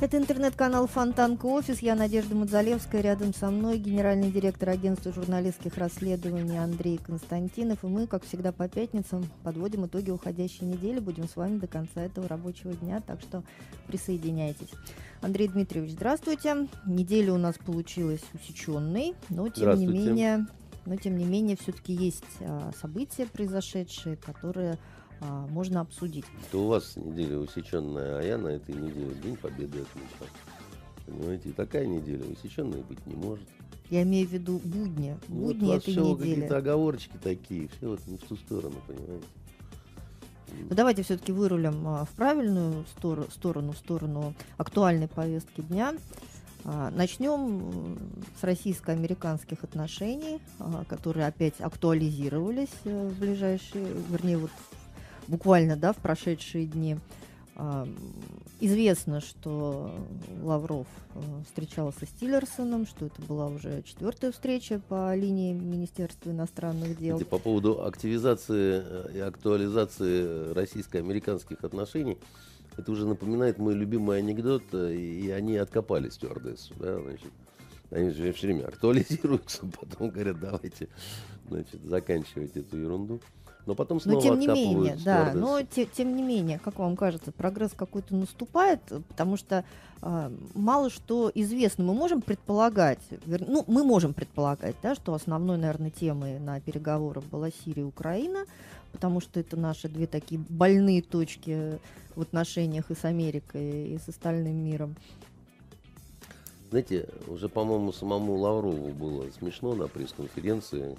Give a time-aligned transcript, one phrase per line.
[0.00, 1.80] Это интернет-канал Фонтанка Офис.
[1.80, 3.02] Я Надежда Мудзалевская.
[3.02, 7.84] Рядом со мной генеральный директор агентства журналистских расследований Андрей Константинов.
[7.84, 11.00] И мы, как всегда, по пятницам подводим итоги уходящей недели.
[11.00, 13.42] Будем с вами до конца этого рабочего дня, так что
[13.88, 14.70] присоединяйтесь.
[15.20, 16.66] Андрей Дмитриевич, здравствуйте.
[16.86, 20.46] Неделя у нас получилась усеченной, но тем не менее,
[20.86, 24.78] но тем не менее все-таки есть а, события, произошедшие, которые
[25.20, 26.24] а, можно обсудить.
[26.48, 30.28] Это у вас неделя усеченная, а я на этой неделе День Победы отмечал.
[31.06, 33.46] Понимаете, такая неделя усеченная быть не может.
[33.90, 36.34] Я имею в виду будни, будни вот этой все недели.
[36.34, 39.26] какие-то оговорочки такие, все вот не в ту сторону, понимаете.
[40.68, 45.94] Ну, давайте все-таки вырулим а, в правильную стор- сторону, в сторону актуальной повестки дня.
[46.64, 47.98] А, начнем
[48.40, 50.40] с российско-американских отношений,
[50.88, 54.50] которые опять актуализировались э, в ближайшие, вернее, вот
[55.30, 56.98] буквально, да, в прошедшие дни.
[57.56, 57.86] А,
[58.60, 59.94] известно, что
[60.42, 66.98] Лавров э, встречался с Тиллерсоном, что это была уже четвертая встреча по линии Министерства иностранных
[66.98, 67.16] дел.
[67.16, 72.18] Кстати, по поводу активизации э, и актуализации российско-американских отношений,
[72.76, 77.30] это уже напоминает мой любимый анекдот, э, и они откопали стюардессу, да, значит,
[77.90, 80.88] они же все время актуализируются, потом говорят, давайте,
[81.48, 83.20] значит, заканчивать эту ерунду.
[83.66, 86.96] Но потом снова но тем не менее, да, но те- тем не менее, как вам
[86.96, 89.64] кажется, прогресс какой-то наступает, потому что
[90.02, 91.84] а, мало что известно.
[91.84, 97.24] Мы можем предполагать, вер- ну, мы можем предполагать, да, что основной, наверное, темой на переговорах
[97.24, 98.46] была Сирия и Украина,
[98.92, 101.78] потому что это наши две такие больные точки
[102.16, 104.96] в отношениях и с Америкой, и с остальным миром.
[106.70, 110.96] Знаете, уже, по-моему, самому Лаврову было смешно на пресс-конференции,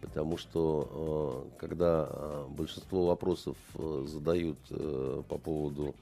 [0.00, 4.58] потому что э, когда э, большинство вопросов э, задают
[5.28, 5.94] по поводу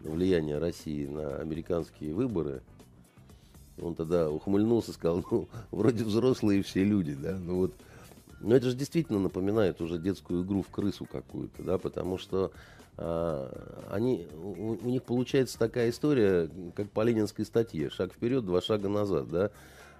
[0.00, 2.62] влияния России на американские выборы,
[3.80, 7.72] он тогда ухмыльнулся сказал, ну, вроде взрослые все люди, да, ну вот,
[8.40, 12.52] но это же действительно напоминает уже детскую игру в крысу какую-то, да, потому что
[12.96, 18.60] а, они, у, у них получается такая история, как по ленинской статье, шаг вперед, два
[18.60, 19.50] шага назад, да,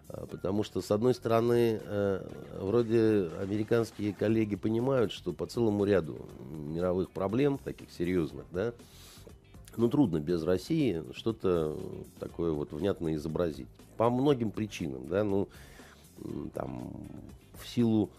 [0.09, 2.27] потому что, с одной стороны, э,
[2.61, 6.17] вроде американские коллеги понимают, что по целому ряду
[6.51, 8.73] мировых проблем, таких серьезных, да,
[9.77, 11.77] ну, трудно без России что-то
[12.19, 13.69] такое вот внятно изобразить.
[13.97, 15.49] По многим причинам, да, ну,
[16.55, 16.91] там,
[17.61, 18.11] в силу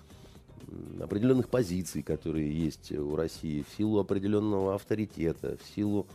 [1.01, 6.05] определенных позиций, которые есть у России, в силу определенного авторитета, в силу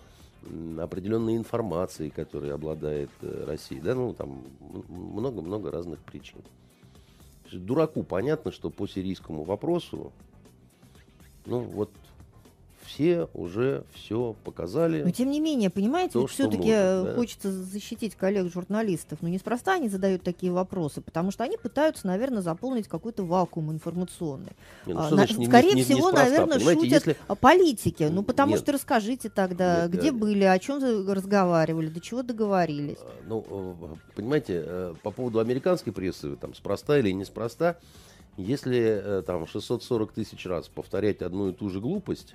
[0.78, 4.44] определенной информации, которой обладает э, Россия, да, ну, там
[4.88, 6.40] много-много разных причин.
[7.52, 10.12] Дураку понятно, что по сирийскому вопросу,
[11.46, 11.90] ну, вот
[12.86, 15.02] все уже все показали.
[15.02, 17.14] Но тем не менее, понимаете, вот все-таки может, да.
[17.14, 19.18] хочется защитить коллег-журналистов.
[19.22, 24.52] Но неспроста они задают такие вопросы, потому что они пытаются, наверное, заполнить какой-то вакуум информационный.
[24.86, 26.24] Не, ну А, на- значит не- не- скорее не- всего, неспроста?
[26.24, 28.08] наверное, шутят если- о политике.
[28.10, 28.60] Ну, потому Нет.
[28.60, 32.98] что расскажите тогда, Нет, где э, были, о чем разговаривали, до чего договорились.
[33.00, 37.76] Э, Ну, э, понимаете, э, по поводу американской прессы, там, спроста или неспроста,
[38.36, 42.34] если э, там 640 тысяч раз повторять одну и ту же глупость,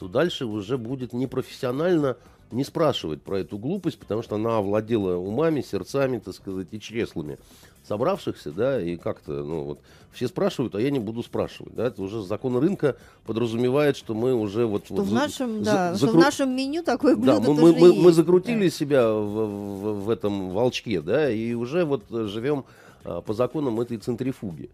[0.00, 2.16] то дальше уже будет непрофессионально
[2.50, 7.38] не спрашивать про эту глупость, потому что она овладела умами, сердцами, так сказать, и чреслами
[7.86, 9.80] собравшихся, да, и как-то, ну, вот,
[10.12, 12.96] все спрашивают, а я не буду спрашивать, да, это уже закон рынка
[13.26, 14.86] подразумевает, что мы уже вот...
[14.86, 17.72] Что вот в нашем, за- да, что в закру- нашем меню такое блюдо да, мы,
[17.72, 18.70] мы, мы, мы закрутили Да.
[18.70, 22.64] себя в, в- в этом волчке, да, и уже вот живем
[23.04, 24.70] а, по законам этой центрифуги.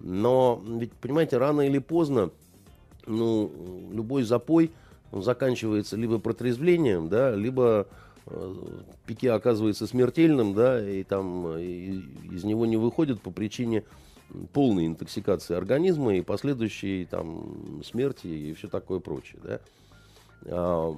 [0.00, 2.30] Но ведь, понимаете, рано или поздно,
[3.06, 3.50] ну,
[3.92, 4.72] любой запой
[5.12, 7.86] он заканчивается либо протрезвлением, да, либо
[8.26, 8.54] э,
[9.06, 12.02] пике оказывается смертельным, да, и там э, и
[12.32, 13.84] из него не выходит по причине
[14.52, 19.60] полной интоксикации организма и последующей там смерти и все такое прочее, да.
[20.48, 20.94] А,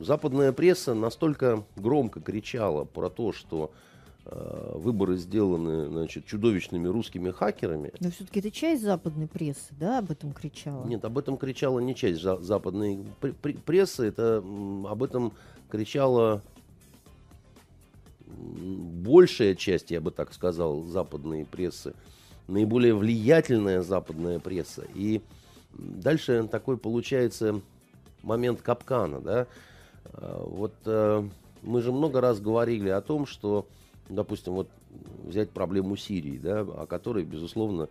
[0.00, 3.72] Западная пресса настолько громко кричала про то, что
[4.30, 7.92] выборы сделаны значит, чудовищными русскими хакерами.
[8.00, 10.84] Но все-таки это часть западной прессы, да, об этом кричала.
[10.86, 15.32] Нет, об этом кричала не часть за- западной пр- пр- прессы, это об этом
[15.68, 16.42] кричала
[18.26, 21.94] большая часть, я бы так сказал, западной прессы,
[22.48, 24.84] наиболее влиятельная западная пресса.
[24.94, 25.20] И
[25.72, 27.60] дальше такой получается
[28.22, 29.46] момент капкана, да.
[30.04, 31.28] А, Вот э,
[31.62, 33.66] мы же много раз говорили о том, что,
[34.08, 34.68] допустим, вот
[35.24, 37.88] взять проблему Сирии, да, о которой, безусловно,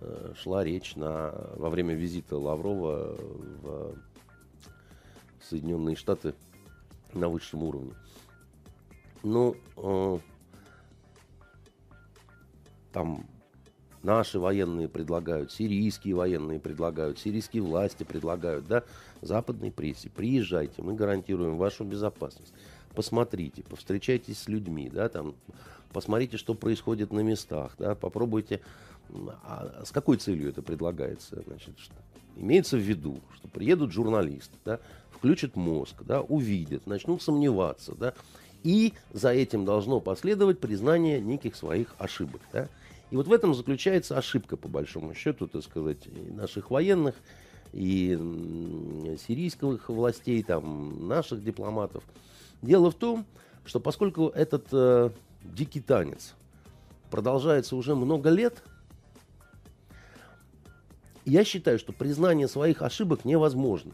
[0.00, 3.16] э, шла речь на, во время визита Лаврова
[3.62, 3.96] в
[5.42, 6.34] Соединенные Штаты
[7.14, 7.92] на высшем уровне.
[9.22, 10.18] Ну, э,
[12.92, 13.26] там
[14.02, 18.84] наши военные предлагают, сирийские военные предлагают, сирийские власти предлагают, да,
[19.20, 22.54] западной прессе, приезжайте, мы гарантируем вашу безопасность.
[22.96, 25.34] Посмотрите, повстречайтесь с людьми, да, там,
[25.92, 28.62] посмотрите, что происходит на местах, да, попробуйте.
[29.44, 31.42] А с какой целью это предлагается?
[31.46, 31.94] Значит, что,
[32.36, 38.14] имеется в виду, что приедут журналисты, да, включат мозг, да, увидят, начнут сомневаться, да,
[38.62, 42.70] и за этим должно последовать признание неких своих ошибок, да.
[43.10, 47.14] И вот в этом заключается ошибка, по большому счету, так сказать, наших военных,
[47.74, 48.16] и
[49.28, 52.02] сирийских властей, там, наших дипломатов.
[52.62, 53.26] Дело в том,
[53.64, 55.10] что поскольку этот э,
[55.42, 56.34] дикий танец
[57.10, 58.62] продолжается уже много лет,
[61.24, 63.92] я считаю, что признание своих ошибок невозможно.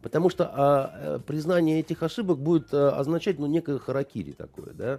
[0.00, 4.72] Потому что а, э, признание этих ошибок будет а, означать ну, некое харакири такое.
[4.72, 4.98] Да?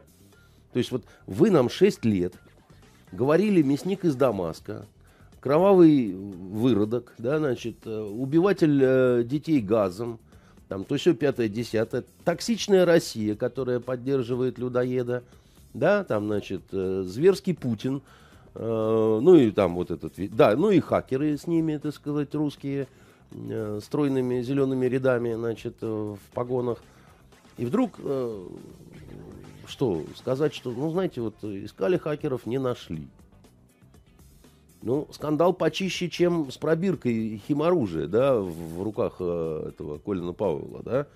[0.71, 2.35] То есть вот вы нам 6 лет
[3.11, 4.85] говорили мясник из Дамаска,
[5.39, 10.19] кровавый выродок, да, значит, э, убиватель э, детей газом,
[10.67, 15.23] там, то все пятое, десятое, токсичная Россия, которая поддерживает людоеда,
[15.73, 18.01] да, там, значит, э, зверский Путин,
[18.55, 22.87] э, ну и там вот этот, да, ну и хакеры с ними, так сказать, русские,
[23.31, 26.77] э, стройными зелеными рядами, значит, в погонах.
[27.57, 27.99] И вдруг
[29.67, 33.07] что сказать, что, ну, знаете, вот искали хакеров, не нашли.
[34.85, 41.07] Ну, скандал почище, чем с пробиркой химоружия, да, в, руках э, этого Колина Пауэлла, да.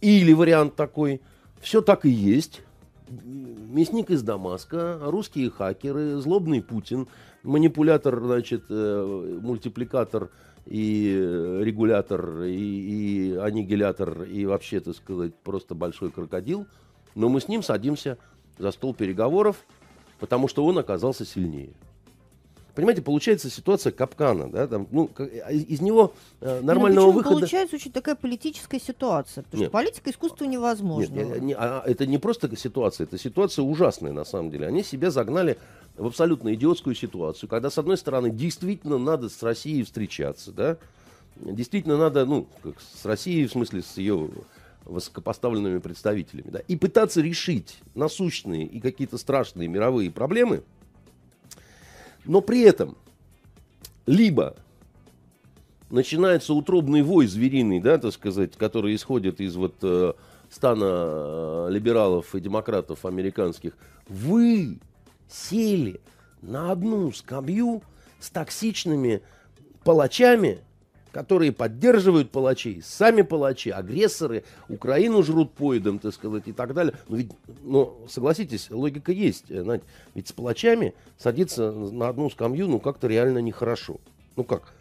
[0.00, 1.20] Или вариант такой,
[1.60, 2.62] все так и есть.
[3.08, 7.08] Мясник из Дамаска, русские хакеры, злобный Путин,
[7.42, 10.30] манипулятор, значит, э, мультипликатор
[10.66, 16.66] и э, регулятор, и, и аннигилятор, и вообще, так сказать, просто большой крокодил–
[17.16, 18.18] но мы с ним садимся
[18.58, 19.56] за стол переговоров,
[20.20, 21.72] потому что он оказался сильнее.
[22.76, 26.12] Понимаете, получается ситуация капкана, да, там, ну, а из него
[26.42, 27.36] э, нормального ну, выхода.
[27.36, 31.14] Получается очень такая политическая ситуация, потому нет, что политика искусства невозможно.
[31.14, 34.66] Нет, не, а, это не просто ситуация, это ситуация ужасная на самом деле.
[34.66, 35.56] Они себя загнали
[35.96, 40.76] в абсолютно идиотскую ситуацию, когда с одной стороны действительно надо с Россией встречаться, да,
[41.36, 44.28] действительно надо, ну, как с Россией в смысле с ее
[44.84, 50.62] высокопоставленными представителями, да, и пытаться решить насущные и какие-то страшные мировые проблемы,
[52.26, 52.96] но при этом
[54.06, 54.56] либо
[55.90, 60.12] начинается утробный вой звериный, да, так сказать, который исходит из вот э,
[60.50, 63.72] стана э, либералов и демократов американских,
[64.08, 64.78] вы
[65.28, 66.00] сели
[66.42, 67.82] на одну скамью
[68.20, 69.22] с токсичными
[69.84, 70.60] палачами,
[71.16, 76.92] которые поддерживают палачей, сами палачи, агрессоры, Украину жрут поедом, так сказать, и так далее.
[77.08, 77.30] Но ведь,
[77.62, 79.80] ну, согласитесь, логика есть, э, Надь,
[80.14, 83.96] ведь с палачами садиться на одну скамью, ну, как-то реально нехорошо.
[84.36, 84.74] Ну, как?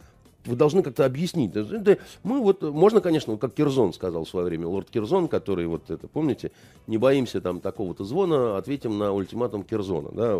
[0.43, 1.55] Вы должны как-то объяснить.
[1.55, 5.89] Это, мы вот, можно, конечно, как Кирзон сказал в свое время, лорд Кирзон, который вот
[5.89, 6.51] это, помните,
[6.85, 10.33] не боимся там такого-то звона, ответим на ультиматум Кирзона, да,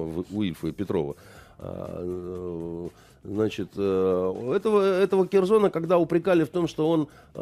[0.44, 1.16] Ильфа и Петрова.
[1.60, 2.88] Э,
[3.28, 7.40] Значит, э, этого, этого Кирзона, когда упрекали в том, что он э,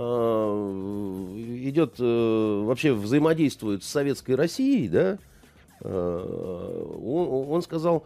[1.68, 5.18] идет, вообще взаимодействует с советской Россией, да,
[5.84, 8.06] он, он сказал,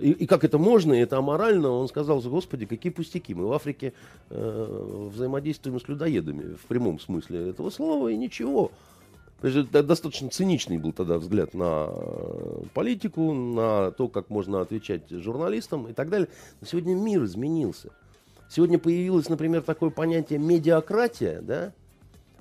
[0.00, 3.52] и, и как это можно, и это аморально, он сказал, господи, какие пустяки, мы в
[3.52, 3.92] Африке
[4.30, 8.70] э, взаимодействуем с людоедами в прямом смысле этого слова, и ничего.
[9.44, 15.92] Достаточно циничный был тогда взгляд на э, политику, на то, как можно отвечать журналистам и
[15.92, 16.28] так далее.
[16.62, 17.90] Но сегодня мир изменился.
[18.48, 21.74] Сегодня появилось, например, такое понятие медиакратия, да,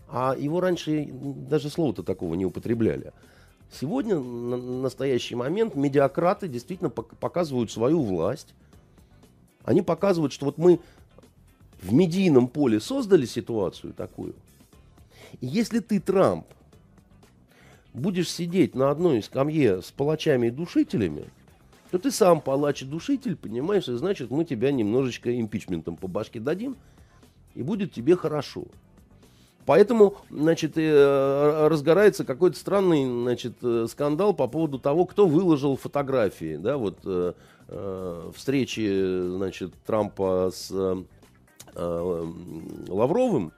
[0.08, 3.12] а его раньше даже слова-то такого не употребляли.
[3.70, 8.54] Сегодня, на настоящий момент, медиакраты действительно показывают свою власть.
[9.66, 10.80] Они показывают, что вот мы
[11.82, 14.36] в медийном поле создали ситуацию такую.
[15.42, 16.46] И если ты, Трамп,
[17.94, 21.26] будешь сидеть на одной скамье с палачами и душителями,
[21.92, 26.40] то ты сам палач и душитель, понимаешь, и значит мы тебя немножечко импичментом по башке
[26.40, 26.76] дадим,
[27.54, 28.66] и будет тебе хорошо.
[29.66, 36.58] Поэтому, значит, э, разгорается какой-то странный, значит, э, скандал по поводу того, кто выложил фотографии,
[36.58, 37.34] да, вот э,
[38.36, 40.70] встречи, значит, Трампа с
[41.76, 43.54] Лавровым,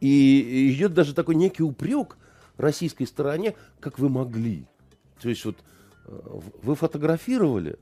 [0.00, 2.18] и идет даже такой некий упрек,
[2.56, 4.64] российской стороне, как вы могли.
[5.20, 5.56] То есть вот
[6.06, 6.18] э,
[6.62, 7.76] вы фотографировали,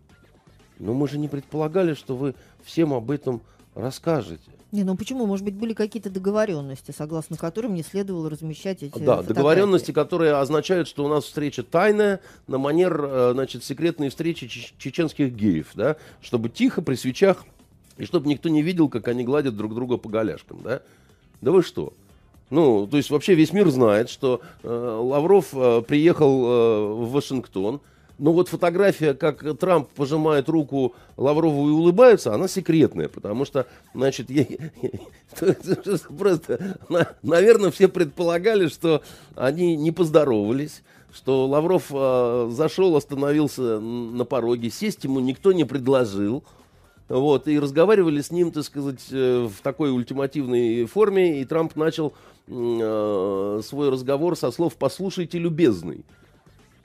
[0.78, 2.34] но мы же не предполагали, что вы
[2.64, 3.42] всем об этом
[3.74, 4.42] расскажете.
[4.72, 5.26] Не, ну почему?
[5.26, 9.28] Может быть, были какие-то договоренности, согласно которым не следовало размещать эти Да, фотографии.
[9.28, 14.74] договоренности, которые означают, что у нас встреча тайная, на манер, э, значит, секретной встречи чеч-
[14.78, 17.44] чеченских геев, да, чтобы тихо при свечах,
[17.96, 20.82] и чтобы никто не видел, как они гладят друг друга по голяшкам, да.
[21.40, 21.92] Да вы что?
[22.50, 27.80] Ну, то есть вообще весь мир знает, что э, Лавров э, приехал э, в Вашингтон,
[28.18, 34.28] но вот фотография, как Трамп пожимает руку Лаврову и улыбается, она секретная, потому что, значит,
[34.30, 34.58] ей-
[36.18, 39.02] просто, на- наверное, все предполагали, что
[39.36, 46.44] они не поздоровались, что Лавров э, зашел, остановился на пороге, сесть ему никто не предложил,
[47.08, 52.12] вот, и разговаривали с ним, так сказать, э, в такой ультимативной форме, и Трамп начал
[52.50, 56.04] э, свой разговор со слов «послушайте, любезный».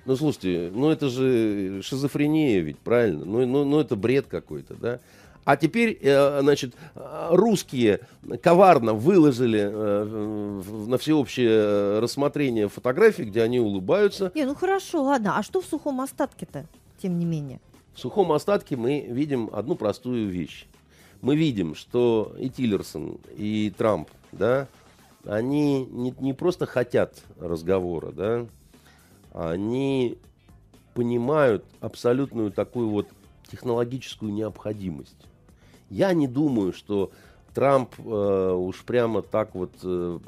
[0.06, 3.26] Ну, слушайте, ну это же шизофрения ведь, правильно?
[3.26, 5.00] Ну, ну, ну это бред какой-то, да?
[5.46, 6.74] А теперь, э, значит,
[7.30, 8.02] русские
[8.42, 14.32] коварно выложили э, на всеобщее рассмотрение фотографии, где они улыбаются.
[14.34, 15.38] Не, ну хорошо, ладно.
[15.38, 16.66] А что в сухом остатке-то,
[17.02, 17.60] тем не менее?
[17.94, 20.66] В сухом остатке мы видим одну простую вещь.
[21.22, 24.68] Мы видим, что и Тиллерсон, и Трамп, да,
[25.25, 28.48] они не, не просто хотят разговора, да,
[29.34, 30.17] они
[30.94, 33.08] понимают абсолютную такую вот
[33.50, 35.27] технологическую необходимость.
[35.89, 37.12] Я не думаю, что
[37.53, 40.20] Трамп э, уж прямо так вот э,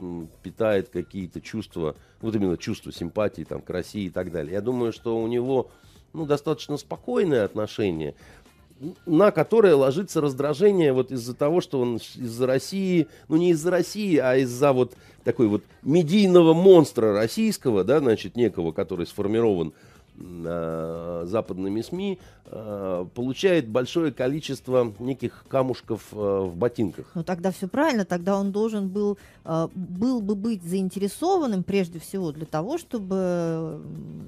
[0.43, 4.53] питает какие-то чувства, вот именно чувства симпатии там, к России и так далее.
[4.53, 5.69] Я думаю, что у него
[6.13, 8.15] ну, достаточно спокойное отношение,
[9.05, 14.17] на которое ложится раздражение вот из-за того, что он из-за России, ну не из-за России,
[14.17, 14.93] а из-за вот
[15.23, 19.73] такой вот медийного монстра российского, да, значит, некого, который сформирован
[20.17, 27.11] западными СМИ, э, получает большое количество неких камушков э, в ботинках.
[27.13, 32.31] Ну тогда все правильно, тогда он должен был, э, был бы быть заинтересованным прежде всего
[32.31, 33.81] для того, чтобы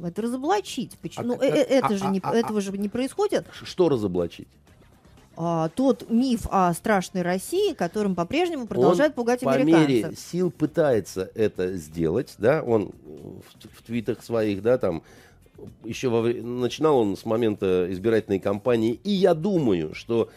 [0.04, 0.98] это разоблачить.
[1.02, 1.24] Почему?
[1.24, 3.46] А ну, э- э- это а- же не, а- а- этого же не происходит.
[3.52, 4.48] Что разоблачить?
[5.42, 9.90] А, тот миф о страшной России, которым по-прежнему продолжает пугать по американцев.
[9.90, 15.02] мере сил пытается это сделать, да, он в, в твитах своих, да, там,
[15.84, 20.30] еще во начинал он с момента избирательной кампании, и я думаю, что,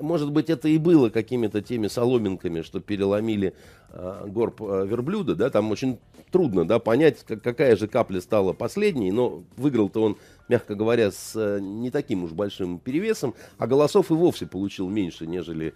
[0.00, 3.54] может быть, это и было какими-то теми соломинками, что переломили
[3.90, 5.98] а, горб а, верблюда, да, там очень
[6.30, 10.16] трудно, да, понять, как- какая же капля стала последней, но выиграл-то он,
[10.48, 15.26] мягко говоря, с э, не таким уж большим перевесом, а голосов и вовсе получил меньше,
[15.26, 15.72] нежели э,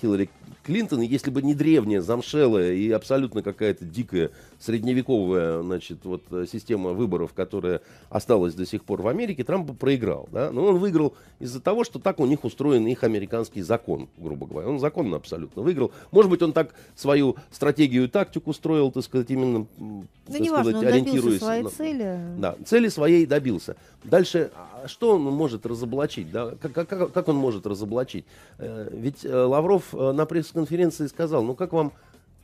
[0.00, 0.28] Хиллари
[0.64, 6.90] Клинтон, если бы не древняя, замшелая и абсолютно какая-то дикая средневековая значит, вот, э, система
[6.92, 7.80] выборов, которая
[8.10, 10.28] осталась до сих пор в Америке, Трамп бы проиграл.
[10.32, 10.50] Да?
[10.50, 14.68] Но он выиграл из-за того, что так у них устроен их американский закон, грубо говоря.
[14.68, 15.92] Он законно абсолютно выиграл.
[16.10, 20.64] Может быть, он так свою стратегию и тактику строил, так сказать, именно Ну, так сказать,
[20.64, 22.18] добился ориентируясь своей на- цели.
[22.38, 23.76] да, цели своей добился.
[24.02, 26.30] Дальше, а что он может разоблачить?
[26.30, 26.52] Да?
[26.60, 28.24] Как, как- как он может разоблачить?
[28.58, 31.92] Э, Ведь э, Лавров э, на пресс-конференции сказал, ну как вам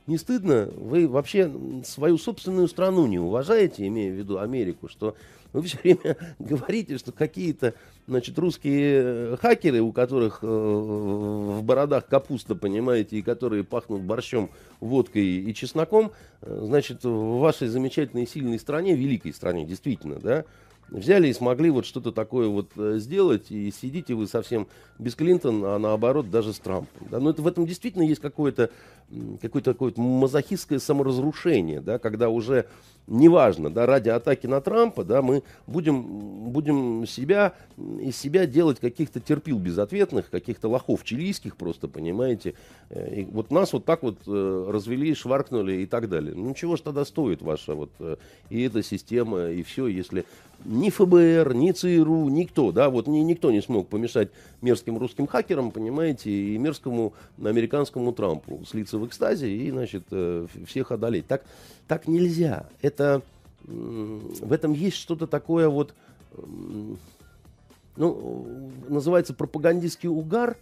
[0.07, 0.69] не стыдно?
[0.75, 1.51] Вы вообще
[1.85, 5.15] свою собственную страну не уважаете, имея в виду Америку, что
[5.53, 7.73] вы все время говорите, что какие-то
[8.07, 14.49] значит, русские э, хакеры, у которых э, в бородах капуста, понимаете, и которые пахнут борщом,
[14.79, 20.45] водкой и чесноком, значит, в вашей замечательной сильной стране, великой стране, действительно, да,
[20.91, 24.67] взяли и смогли вот что-то такое вот э, сделать, и сидите вы совсем
[24.99, 27.07] без Клинтон, а наоборот даже с Трампом.
[27.09, 27.19] Да?
[27.19, 28.69] Но это, в этом действительно есть какое-то
[29.41, 32.67] какое-то такое мазохистское саморазрушение, да, когда уже
[33.07, 39.19] неважно, да, ради атаки на Трампа, да, мы будем, будем себя, из себя делать каких-то
[39.19, 42.53] терпил безответных, каких-то лохов чилийских просто, понимаете.
[42.89, 46.33] Э, И вот нас вот так вот э, развели, шваркнули и так далее.
[46.35, 48.15] Ну чего ж тогда стоит ваша вот э,
[48.49, 50.25] и эта система, и все, если
[50.63, 54.29] ни ФБР, ни ЦРУ, никто, да, вот ни, никто не смог помешать
[54.61, 57.13] мерзким русским хакерам, понимаете, и мерзкому
[57.43, 61.27] американскому Трампу слиться в экстазе и, значит, э, всех одолеть.
[61.27, 61.43] Так,
[61.87, 62.67] так нельзя.
[62.81, 63.21] Это,
[63.63, 65.93] в этом есть что-то такое вот,
[67.95, 70.57] ну, называется пропагандистский угар,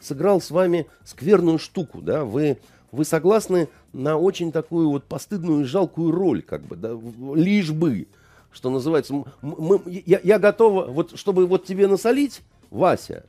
[0.00, 2.58] сыграл с вами скверную штуку, да, вы,
[2.92, 6.98] вы согласны на очень такую вот постыдную и жалкую роль, как бы, да,
[7.34, 8.06] лишь бы,
[8.52, 13.24] что называется, мы, я, я готова, вот, чтобы вот тебе насолить, Вася,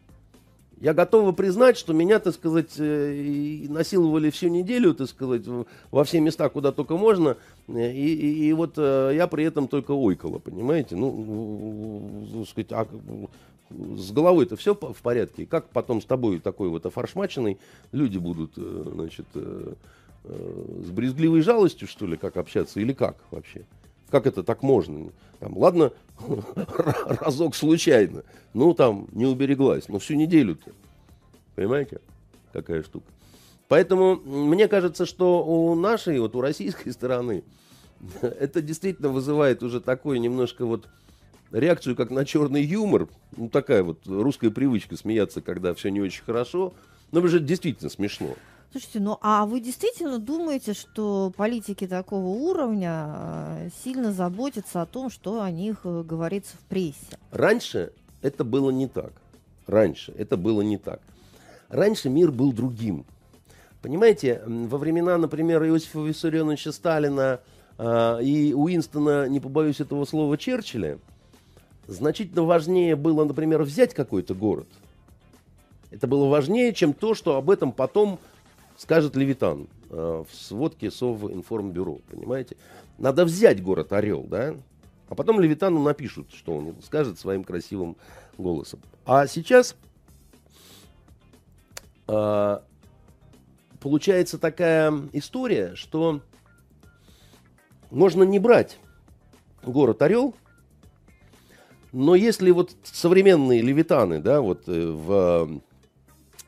[0.82, 5.44] я готова признать, что меня, так сказать, э, насиловали всю неделю, так сказать,
[5.92, 9.68] во все места, куда только можно, э, и, и- и вот э, я при этом
[9.68, 10.96] только ойкала, понимаете?
[10.96, 12.88] Ну, так сказать, а
[13.98, 15.46] с головой-то все в порядке.
[15.46, 17.58] Как потом с тобой такой вот офаршмаченный
[17.92, 23.66] люди будут, значит, с брезгливой жалостью, что ли, как общаться, или как вообще?
[24.10, 25.12] Как это так можно?
[25.40, 25.92] Там, ладно,
[27.08, 30.72] разок случайно, ну там не убереглась, но всю неделю-то.
[31.56, 32.00] Понимаете,
[32.54, 33.08] какая штука?
[33.68, 37.44] Поэтому мне кажется, что у нашей, вот у российской стороны,
[38.22, 40.88] это действительно вызывает уже такой немножко вот
[41.52, 43.08] реакцию как на черный юмор.
[43.36, 46.74] Ну, такая вот русская привычка смеяться, когда все не очень хорошо.
[47.12, 48.36] Но это же действительно смешно.
[48.72, 55.10] Слушайте, ну а вы действительно думаете, что политики такого уровня э, сильно заботятся о том,
[55.10, 57.18] что о них э, говорится в прессе?
[57.32, 59.14] Раньше это было не так.
[59.68, 61.00] Раньше это было не так.
[61.70, 63.06] Раньше мир был другим.
[63.82, 67.40] Понимаете, во времена, например, Иосифа Виссарионовича Сталина
[67.78, 71.00] э, и Уинстона, не побоюсь этого слова, Черчилля,
[71.88, 74.68] значительно важнее было, например, взять какой-то город.
[75.92, 78.20] Это было важнее, чем то, что об этом потом
[78.78, 82.58] скажет Левитан э, в сводке Совинформбюро, понимаете?
[82.98, 84.56] Надо взять город Орел, да?
[85.10, 87.96] А потом Левитану напишут, что он скажет своим красивым
[88.38, 88.80] голосом.
[89.06, 89.76] А сейчас
[92.08, 92.60] э,
[93.80, 96.22] получается такая история, что
[97.92, 98.80] можно не брать
[99.64, 100.36] город Орел,
[101.92, 105.62] но если вот современные левитаны, да, вот э, в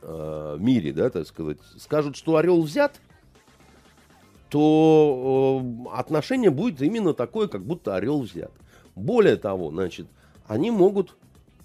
[0.01, 2.99] э, мире, да, так сказать, скажут, что орел взят,
[4.49, 8.51] то э, отношение будет именно такое, как будто орел взят.
[8.95, 10.07] Более того, значит,
[10.47, 11.15] они могут,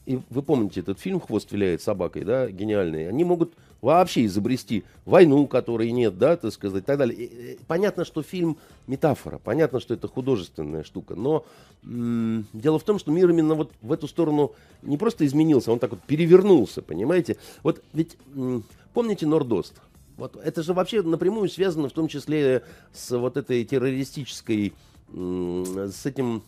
[0.06, 5.46] и вы помните этот фильм «Хвост виляет собакой», да, гениальный, они могут вообще изобрести войну,
[5.48, 7.58] которой нет, да, так сказать, и так далее.
[7.66, 11.44] понятно, что фильм метафора, понятно, что это художественная штука, но
[11.82, 15.80] м- дело в том, что мир именно вот в эту сторону не просто изменился, он
[15.80, 17.36] так вот перевернулся, понимаете?
[17.64, 19.74] Вот ведь м- помните Нордост?
[20.16, 22.62] Вот это же вообще напрямую связано в том числе
[22.92, 24.74] с вот этой террористической,
[25.12, 26.44] м- с этим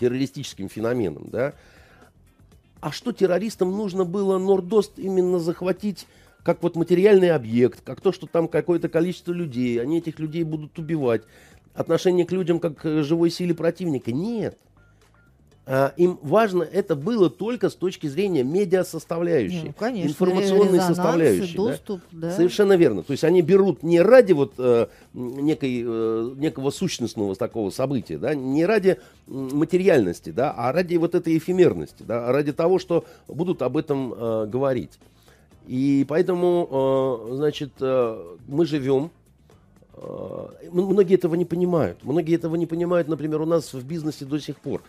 [0.00, 1.52] террористическим феноменом, да?
[2.80, 6.06] А что террористам нужно было Нордост именно захватить
[6.44, 10.78] как вот материальный объект, как то, что там какое-то количество людей, они этих людей будут
[10.78, 11.22] убивать.
[11.74, 14.12] Отношение к людям как к живой силе противника.
[14.12, 14.56] Нет.
[15.66, 21.56] А, им важно это было только с точки зрения медиа составляющей, ну, конечно, информационной составляющей.
[21.56, 22.28] Доступ, да?
[22.28, 22.36] Да.
[22.36, 23.02] Совершенно верно.
[23.02, 28.34] То есть они берут не ради вот э, некой, э, некого сущностного такого события, да,
[28.34, 33.78] не ради материальности, да, а ради вот этой эфемерности, да, ради того, что будут об
[33.78, 34.98] этом э, говорить.
[35.66, 39.10] И поэтому, э, значит, э, мы живем.
[39.94, 41.98] Э, многие этого не понимают.
[42.02, 44.82] Многие этого не понимают, например, у нас в бизнесе до сих пор.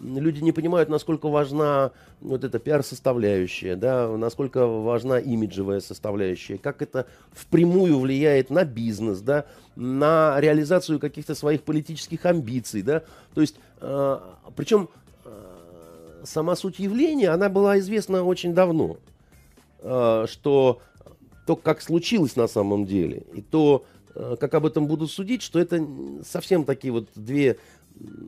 [0.00, 7.06] Люди не понимают, насколько важна вот эта пиар-составляющая, да, насколько важна имиджевая составляющая, как это
[7.32, 9.44] впрямую влияет на бизнес, да,
[9.76, 13.02] на реализацию каких-то своих политических амбиций, да.
[13.34, 13.56] То есть,
[14.56, 14.88] причем
[16.24, 18.96] сама суть явления, она была известна очень давно.
[19.82, 20.80] Э, что
[21.46, 25.58] то, как случилось на самом деле, и то, э, как об этом будут судить, что
[25.58, 25.84] это
[26.24, 27.58] совсем такие вот две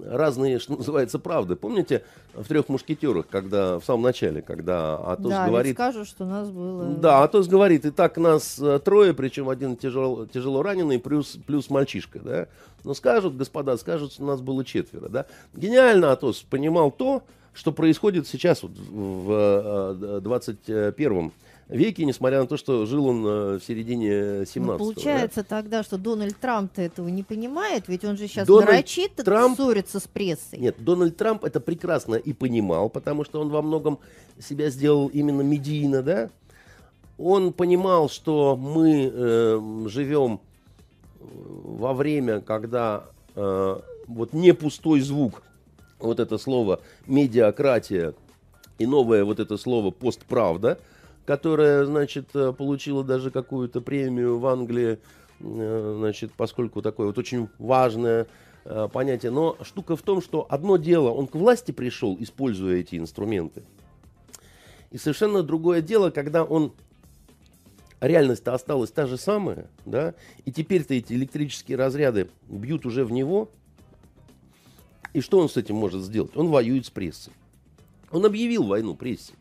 [0.04, 1.56] разные, что называется, правды.
[1.56, 5.76] Помните в трех мушкетерах, когда в самом начале, когда Атос да, говорит...
[5.76, 6.84] Да, скажут, что нас было...
[6.94, 11.70] Да, Атос говорит, и так нас э, трое, причем один тяжело, тяжело раненый, плюс, плюс
[11.70, 12.48] мальчишка, да.
[12.84, 15.26] Но скажут, господа, скажут, что нас было четверо, да.
[15.54, 17.22] Гениально Атос понимал то,
[17.54, 21.30] что происходит сейчас вот в 21 э,
[21.68, 25.46] веке, несмотря на то, что жил он э, в середине 17 ну, Получается да?
[25.48, 29.56] тогда, что Дональд Трамп-то этого не понимает, ведь он же сейчас Дональд нарочито Трамп...
[29.56, 30.58] ссорится с прессой.
[30.58, 33.98] Нет, Дональд Трамп это прекрасно и понимал, потому что он во многом
[34.40, 36.30] себя сделал именно медийно, да?
[37.18, 40.40] Он понимал, что мы э, живем
[41.20, 45.42] во время, когда э, вот не пустой звук
[46.02, 48.14] вот это слово медиакратия
[48.78, 50.78] и новое вот это слово постправда,
[51.24, 54.98] которое, значит, э, получило даже какую-то премию в Англии,
[55.40, 58.26] э, значит, поскольку такое вот очень важное
[58.64, 59.30] э, понятие.
[59.30, 63.62] Но штука в том, что одно дело, он к власти пришел, используя эти инструменты.
[64.90, 66.72] И совершенно другое дело, когда он
[68.00, 73.48] реальность-то осталась та же самая, да, и теперь-то эти электрические разряды бьют уже в него–
[75.12, 76.36] и что он с этим может сделать?
[76.36, 77.32] Он воюет с прессой.
[78.10, 79.32] Он объявил войну прессе.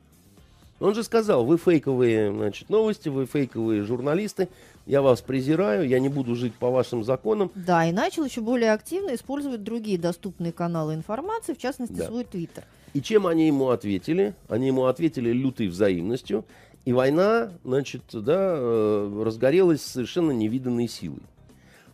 [0.80, 4.50] Он же сказал, вы фейковые значит, новости, вы фейковые журналисты,
[4.88, 7.52] я вас презираю, я не буду жить по вашим законам.
[7.54, 12.08] Да, и начал еще более активно использовать другие доступные каналы информации, в частности, да.
[12.08, 12.64] свой твиттер.
[12.94, 14.34] И чем они ему ответили?
[14.50, 16.46] Они ему ответили лютой взаимностью,
[16.84, 21.22] и война, значит, да, э, разгорелась совершенно невиданной силой.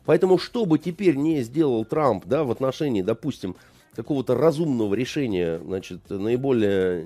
[0.07, 3.57] Поэтому, что бы теперь не сделал Трамп, да, в отношении, допустим,
[3.93, 7.05] какого-то разумного решения, значит, наиболее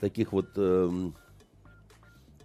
[0.00, 1.10] таких вот э,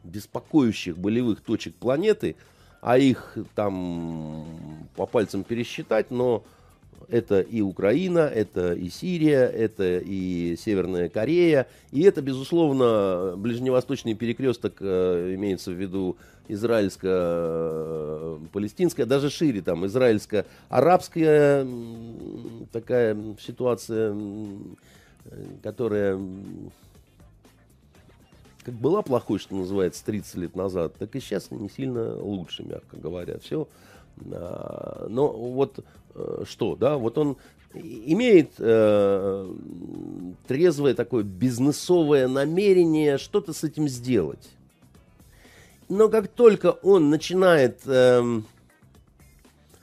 [0.03, 2.37] беспокоящих болевых точек планеты,
[2.81, 4.47] а их там
[4.95, 6.43] по пальцам пересчитать, но
[7.09, 11.67] это и Украина, это и Сирия, это и Северная Корея.
[11.91, 16.15] И это, безусловно, ближневосточный перекресток э, имеется в виду
[16.49, 21.67] израильско-палестинская, даже шире, там, израильско-арабская
[22.71, 24.15] такая ситуация,
[25.61, 26.17] которая
[28.67, 32.97] как была плохой, что называется, 30 лет назад, так и сейчас не сильно лучше, мягко
[32.97, 33.39] говоря.
[33.39, 33.65] Все.
[34.31, 35.79] А, но вот
[36.15, 37.37] э, что, да, вот он
[37.73, 39.53] имеет э,
[40.47, 44.49] трезвое такое бизнесовое намерение что-то с этим сделать.
[45.89, 48.41] Но как только он начинает э,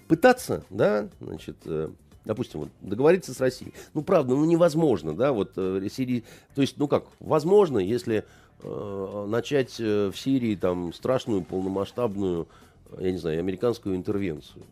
[0.07, 1.90] пытаться, да, значит, э,
[2.25, 6.77] допустим, вот, договориться с Россией, ну, правда, ну, невозможно, да, вот, э, Сирии, то есть,
[6.77, 8.25] ну, как, возможно, если
[8.62, 12.49] начать в Сирии, там, страшную полномасштабную,
[12.98, 14.62] я не знаю, американскую интервенцию.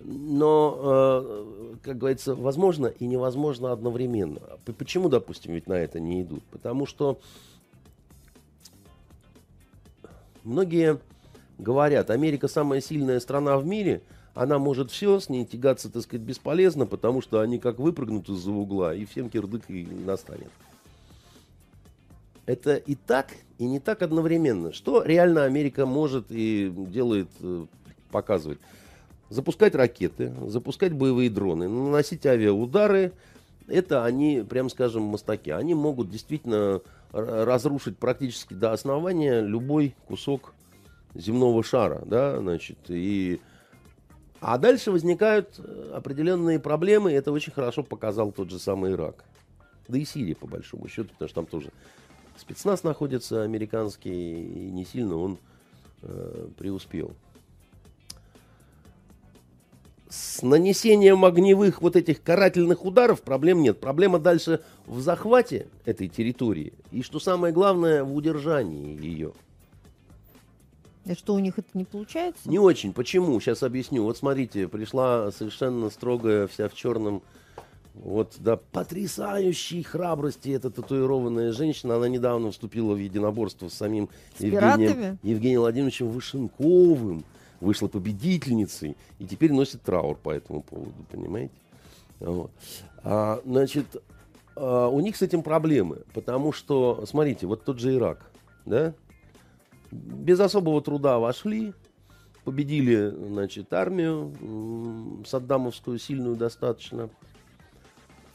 [0.00, 4.40] Но, э, как говорится, возможно и невозможно одновременно.
[4.78, 6.42] Почему, допустим, ведь на это не идут?
[6.52, 7.18] Потому что
[10.48, 10.98] Многие
[11.58, 14.00] говорят, Америка самая сильная страна в мире,
[14.34, 18.50] она может все, с ней тягаться, так сказать, бесполезно, потому что они как выпрыгнут из-за
[18.50, 20.48] угла, и всем кирдык и настанет.
[22.48, 23.26] Это и так,
[23.58, 24.72] и не так одновременно.
[24.72, 27.66] Что реально Америка может и делает, э,
[28.10, 28.58] показывает?
[29.28, 33.12] Запускать ракеты, запускать боевые дроны, наносить авиаудары.
[33.66, 35.50] Это они, прям скажем, мастаки.
[35.50, 36.80] Они могут действительно
[37.12, 40.54] разрушить практически до основания любой кусок
[41.14, 43.40] земного шара, да, значит, и...
[44.40, 49.24] А дальше возникают э, определенные проблемы, и это очень хорошо показал тот же самый Ирак.
[49.88, 51.72] Да и Сирия, по большому счету, потому что там тоже
[52.38, 55.38] спецназ находится американский, и не сильно он
[56.02, 57.14] э, преуспел
[60.08, 63.80] с нанесением огневых вот этих карательных ударов проблем нет.
[63.80, 69.32] Проблема дальше в захвате этой территории и, что самое главное, в удержании ее.
[71.04, 72.48] И что у них это не получается?
[72.48, 72.92] Не очень.
[72.92, 73.38] Почему?
[73.40, 74.02] Сейчас объясню.
[74.02, 77.22] Вот смотрите, пришла совершенно строгая, вся в черном,
[78.02, 81.96] вот, да, потрясающей храбрости эта татуированная женщина.
[81.96, 87.24] Она недавно вступила в единоборство с самим с Евгением, Евгением Владимировичем Вышенковым
[87.60, 91.52] вышла победительницей и теперь носит траур по этому поводу, понимаете?
[92.20, 92.50] Вот.
[93.02, 93.86] А, значит,
[94.54, 98.30] а, у них с этим проблемы, потому что, смотрите, вот тот же Ирак,
[98.64, 98.94] да,
[99.90, 101.72] без особого труда вошли,
[102.44, 104.32] победили, значит, армию
[105.26, 107.10] Саддамовскую, сильную достаточно,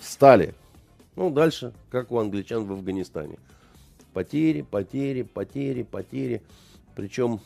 [0.04, 0.54] встали.
[1.16, 3.38] Ну, дальше, как у англичан в Афганистане.
[4.14, 6.42] Потери, потери, потери, потери.
[6.96, 7.40] Причем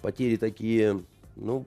[0.00, 1.02] потери такие,
[1.36, 1.66] ну,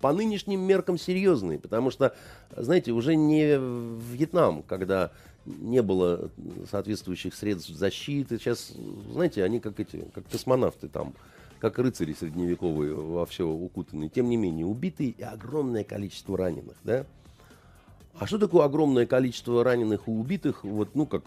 [0.00, 2.14] по нынешним меркам серьезные, потому что,
[2.54, 5.12] знаете, уже не Вьетнам, когда
[5.46, 6.30] не было
[6.70, 8.38] соответствующих средств защиты.
[8.38, 8.72] Сейчас,
[9.12, 11.14] знаете, они как эти, как космонавты там,
[11.58, 14.08] как рыцари средневековые во все укутаны.
[14.08, 17.06] Тем не менее, убитые и огромное количество раненых, да?
[18.18, 20.64] А что такое огромное количество раненых и убитых?
[20.64, 21.24] Вот, ну, как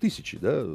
[0.00, 0.66] тысячи, да?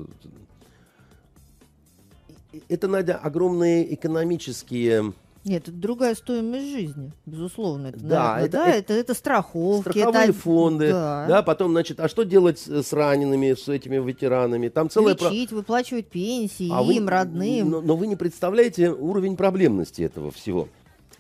[2.69, 5.13] это, Надя, огромные экономические...
[5.43, 7.87] Нет, это другая стоимость жизни, безусловно.
[7.87, 9.89] Это, да, наверное, это, да, это, это, это страховки.
[9.91, 10.89] Страховые это, фонды.
[10.89, 11.25] Да.
[11.27, 14.69] да, потом, значит, а что делать с ранеными, с этими ветеранами?
[14.69, 15.13] Там целая...
[15.13, 15.57] Лечить, про...
[15.57, 17.69] выплачивать пенсии а им, вы, родным.
[17.69, 20.67] Но, но вы не представляете уровень проблемности этого всего.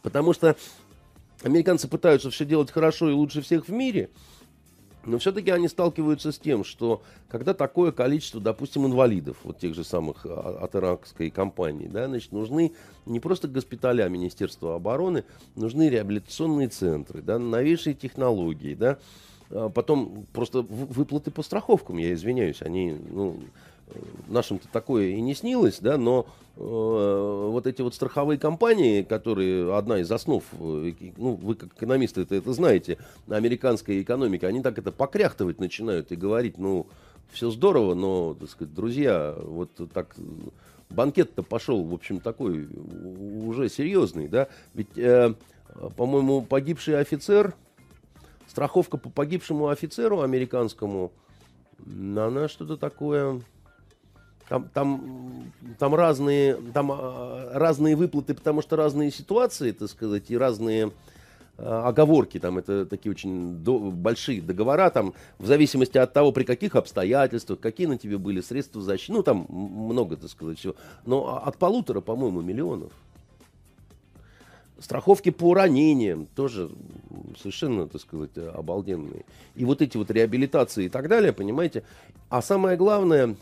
[0.01, 0.55] Потому что
[1.45, 4.09] американцы пытаются все делать хорошо и лучше всех в мире,
[5.05, 9.83] но все-таки они сталкиваются с тем, что когда такое количество, допустим, инвалидов, вот тех же
[9.83, 12.73] самых а, от иракской компании, да, значит, нужны
[13.05, 15.23] не просто госпиталя Министерства обороны,
[15.55, 18.97] нужны реабилитационные центры, да, новейшие технологии, да,
[19.51, 23.37] а потом просто выплаты по страховкам, я извиняюсь, они, ну,
[24.27, 29.99] нашим-то такое и не снилось, да, но э, вот эти вот страховые компании, которые одна
[29.99, 34.91] из основ, э, ну, вы как экономисты это, это знаете, американской экономики, они так это
[34.91, 36.87] покряхтывать начинают и говорить, ну,
[37.31, 40.15] все здорово, но, так сказать, друзья, вот так
[40.89, 42.67] банкет-то пошел, в общем, такой
[43.45, 45.33] уже серьезный, да, ведь, э,
[45.95, 47.53] по-моему, погибший офицер
[48.47, 51.11] страховка по погибшему офицеру американскому,
[51.85, 53.41] она что-то такое...
[54.47, 60.37] Там, там, там разные, там а, разные выплаты, потому что разные ситуации, так сказать, и
[60.37, 60.91] разные
[61.57, 66.43] а, оговорки, там это такие очень до, большие договора, там в зависимости от того, при
[66.43, 70.75] каких обстоятельствах, какие на тебе были средства защиты, ну там много, так сказать, всего.
[71.07, 72.91] Но от полутора, по-моему, миллионов.
[74.77, 76.69] Страховки по ранениям тоже
[77.41, 79.25] совершенно, так сказать, обалденные.
[79.55, 81.83] И вот эти вот реабилитации и так далее, понимаете.
[82.29, 83.37] А самое главное,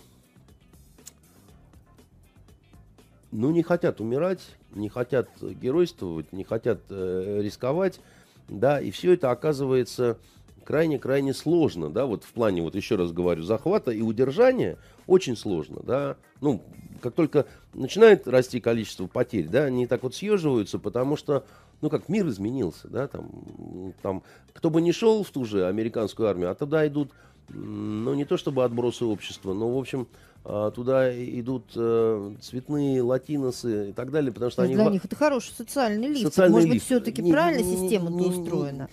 [3.33, 4.41] ну, не хотят умирать,
[4.73, 7.99] не хотят геройствовать, не хотят э, рисковать,
[8.47, 10.17] да, и все это оказывается
[10.63, 15.81] крайне-крайне сложно, да, вот в плане, вот еще раз говорю, захвата и удержания очень сложно,
[15.83, 16.61] да, ну,
[17.01, 21.43] как только начинает расти количество потерь, да, они так вот съеживаются, потому что,
[21.81, 26.29] ну, как мир изменился, да, там, там, кто бы ни шел в ту же американскую
[26.29, 27.11] армию, а туда идут,
[27.49, 30.07] ну, не то чтобы отбросы общества, но, в общем,
[30.45, 34.75] а, туда идут э, цветные латиносы и так далее, потому что они...
[34.75, 36.23] Для них это хороший социальный лифт.
[36.23, 36.75] Социальный Может лифт.
[36.75, 38.89] быть, все-таки Не- правильно не- система не- не- устроена?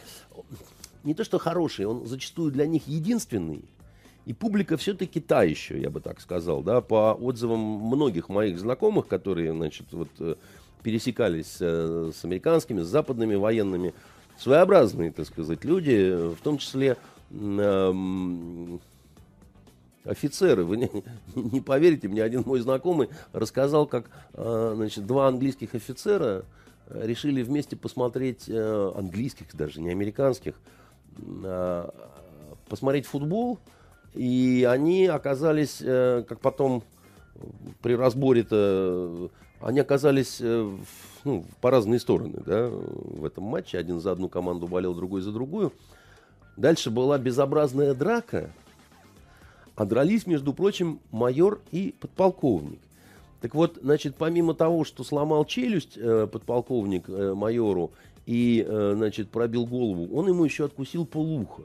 [1.02, 3.64] не то что хороший, он зачастую для них единственный.
[4.26, 9.08] И публика все-таки та еще, я бы так сказал, да, по отзывам многих моих знакомых,
[9.08, 10.34] которые, значит, вот э,
[10.82, 13.92] пересекались э, с американскими, с западными военными,
[14.38, 16.96] своеобразные, так сказать, люди, в том числе
[20.04, 20.64] офицеры.
[20.64, 20.90] Вы не,
[21.34, 26.44] не поверите, мне один мой знакомый рассказал, как э, значит, два английских офицера
[26.86, 30.54] э, решили вместе посмотреть, э, английских даже, не американских,
[31.18, 31.90] э,
[32.68, 33.58] посмотреть футбол,
[34.14, 36.82] и они оказались, как потом
[37.80, 43.78] при разборе-то, они оказались ну, по разные стороны да, в этом матче.
[43.78, 45.72] Один за одну команду болел, другой за другую.
[46.60, 48.50] Дальше была безобразная драка,
[49.76, 52.78] а дрались, между прочим, майор и подполковник.
[53.40, 57.92] Так вот, значит, помимо того, что сломал челюсть э, подполковник э, майору
[58.26, 61.62] и, э, значит, пробил голову, он ему еще откусил полуха.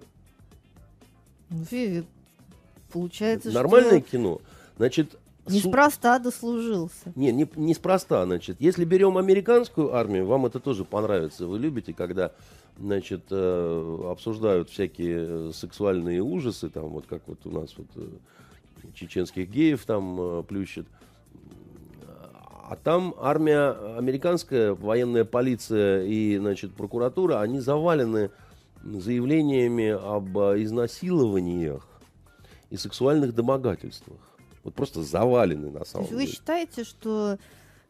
[1.50, 1.66] Ну,
[2.90, 4.42] Получается, Нормальное что кино.
[4.78, 7.12] Значит, неспроста дослужился.
[7.16, 8.56] Не, не, неспроста, значит.
[8.62, 11.48] Если берем американскую армию, вам это тоже понравится.
[11.48, 12.32] Вы любите, когда,
[12.80, 18.08] значит, э, обсуждают всякие э, сексуальные ужасы, там, вот как вот у нас вот э,
[18.94, 20.86] чеченских геев там плющат.
[22.68, 28.32] А там армия американская, военная полиция и, значит, прокуратура, они завалены
[28.84, 31.88] заявлениями об изнасилованиях
[32.72, 34.18] и сексуальных домогательствах.
[34.64, 36.32] Вот просто завалены на самом вы деле.
[36.32, 37.38] считаете, что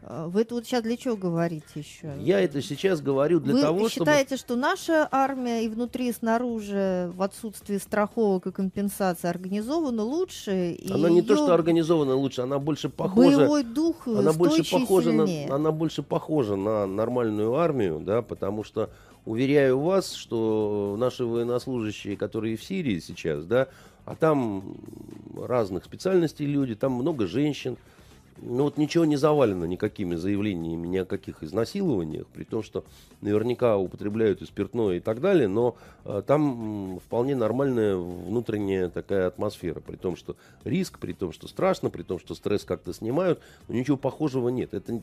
[0.02, 2.14] вы это вот сейчас для чего говорите еще?
[2.20, 4.06] Я это сейчас говорю для вы того, чтобы...
[4.06, 10.74] считаете, что наша армия и внутри, и снаружи, в отсутствии страховок и компенсации организована лучше?
[10.74, 13.38] И Она не то, что организована лучше, она больше похожа...
[13.38, 18.90] Боевой дух Она больше похожа на, она больше похожа на нормальную армию, да, потому что
[19.26, 23.68] уверяю вас, что наши военнослужащие, которые в Сирии сейчас, да,
[24.06, 24.78] а там
[25.36, 27.78] разных специальностей люди, там много женщин,
[28.38, 32.84] ну вот ничего не завалено никакими заявлениями ни о каких изнасилованиях, при том, что
[33.22, 39.80] наверняка употребляют и спиртное и так далее, но э, там вполне нормальная внутренняя такая атмосфера,
[39.80, 43.76] при том, что риск, при том, что страшно, при том, что стресс как-то снимают, но
[43.76, 44.74] ничего похожего нет.
[44.74, 45.02] Это,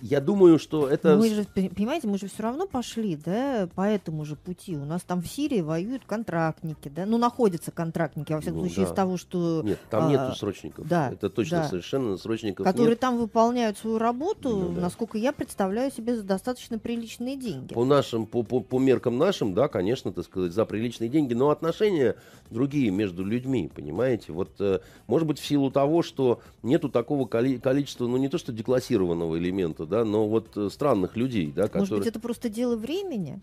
[0.00, 1.16] я думаю, что это...
[1.16, 4.76] Мы же, пон- понимаете, мы же все равно пошли, да, по этому же пути.
[4.76, 8.86] У нас там в Сирии воюют контрактники, да, ну, находятся контрактники, во всяком Ну, случае,
[8.86, 8.92] да.
[8.92, 9.62] из того, что...
[9.64, 10.86] Нет, там а, нету срочников.
[10.86, 11.68] да, это точно да.
[11.68, 13.00] совершенно срочников которые нет.
[13.00, 14.82] там выполняют свою работу, Ну да.
[14.82, 17.74] насколько я представляю себе, за достаточно приличные деньги.
[17.74, 21.50] По нашим, по, по, по меркам нашим, да, конечно, так сказать, за приличные деньги, но
[21.50, 22.14] отношения
[22.50, 24.32] другие между людьми, понимаете?
[24.32, 28.38] Вот, э, может быть, в силу того, что нету такого коли- количества, ну, не то
[28.38, 31.80] что деклассированного элемента, да, но вот э, странных людей, да, которые...
[31.80, 33.40] Может быть, это просто дело времени?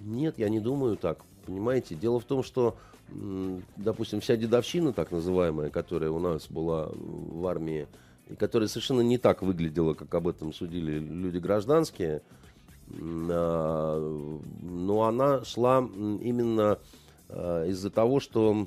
[0.00, 1.18] Нет, я не думаю так.
[1.46, 2.76] Понимаете, дело в том, что,
[3.76, 7.86] допустим, вся дедовщина, так называемая, которая у нас была в армии,
[8.28, 12.20] и которая совершенно не так выглядела, как об этом судили люди гражданские,
[12.90, 14.28] а,
[14.62, 16.78] но она шла именно
[17.28, 18.66] а, из-за того, что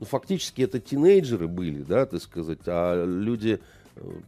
[0.00, 3.60] ну, фактически это тинейджеры были, да, так сказать, а люди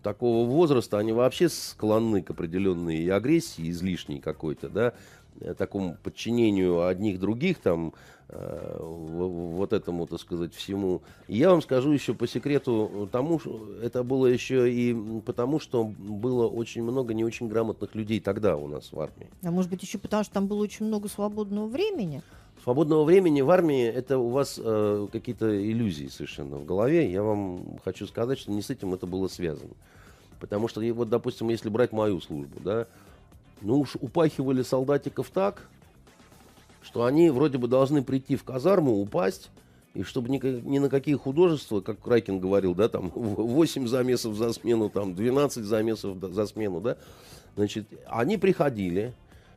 [0.03, 4.93] такого возраста, они вообще склонны к определенной агрессии излишней какой-то, да,
[5.41, 7.95] э, такому подчинению одних других, там,
[8.29, 11.03] э, вот этому, так сказать, всему.
[11.29, 13.41] Я вам скажу еще по секрету тому,
[13.83, 14.95] это было еще и
[15.25, 19.29] потому, что было очень много не очень грамотных людей тогда у нас в армии.
[19.43, 22.23] А может быть еще потому, что там было очень много свободного времени?
[22.63, 27.11] Свободного времени в армии это у вас э, какие-то иллюзии совершенно в голове.
[27.11, 29.73] Я вам хочу сказать, что не с этим это было связано.
[30.39, 32.87] Потому что, вот, допустим, если брать мою службу, да,
[33.63, 35.69] ну уж упахивали солдатиков так,
[36.83, 39.51] что они вроде бы должны прийти в казарму, упасть,
[39.95, 44.53] и чтобы ни, ни на какие художества, как Крайкин говорил, да, там 8 замесов за
[44.53, 46.97] смену, там 12 замесов за смену, да,
[47.57, 49.15] значит, они приходили,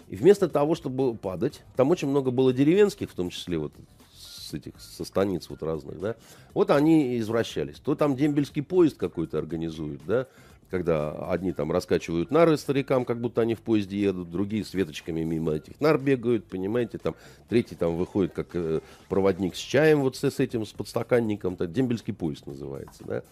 [0.07, 3.73] и вместо того, чтобы падать, там очень много было деревенских, в том числе вот
[4.13, 6.15] с этих, со станиц вот разных, да,
[6.53, 7.77] вот они извращались.
[7.77, 10.27] То там дембельский поезд какой-то организуют, да,
[10.69, 15.23] когда одни там раскачивают нары старикам, как будто они в поезде едут, другие с веточками
[15.23, 17.15] мимо этих нар бегают, понимаете, там,
[17.49, 21.71] третий там выходит как э, проводник с чаем вот с, с этим, с подстаканником, так,
[21.71, 23.23] дембельский поезд называется, да,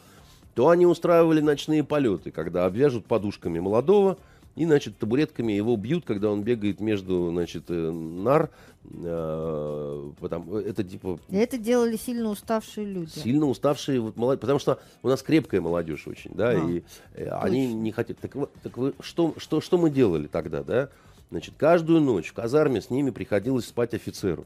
[0.56, 4.18] то они устраивали ночные полеты, когда обвяжут подушками молодого,
[4.56, 8.52] и, значит, табуретками его бьют, когда он бегает между, значит, э, нар.
[8.86, 11.20] Э, потому, это типа...
[11.32, 13.10] Это делали сильно уставшие люди.
[13.10, 14.40] Сильно уставшие, вот, молод...
[14.40, 16.84] потому что у нас крепкая молодежь очень, да, а, и
[17.16, 18.20] э, они не хотят.
[18.20, 20.90] Так, так вы, что, что, что мы делали тогда, да?
[21.32, 24.46] Значит, каждую ночь в казарме с ними приходилось спать офицеру.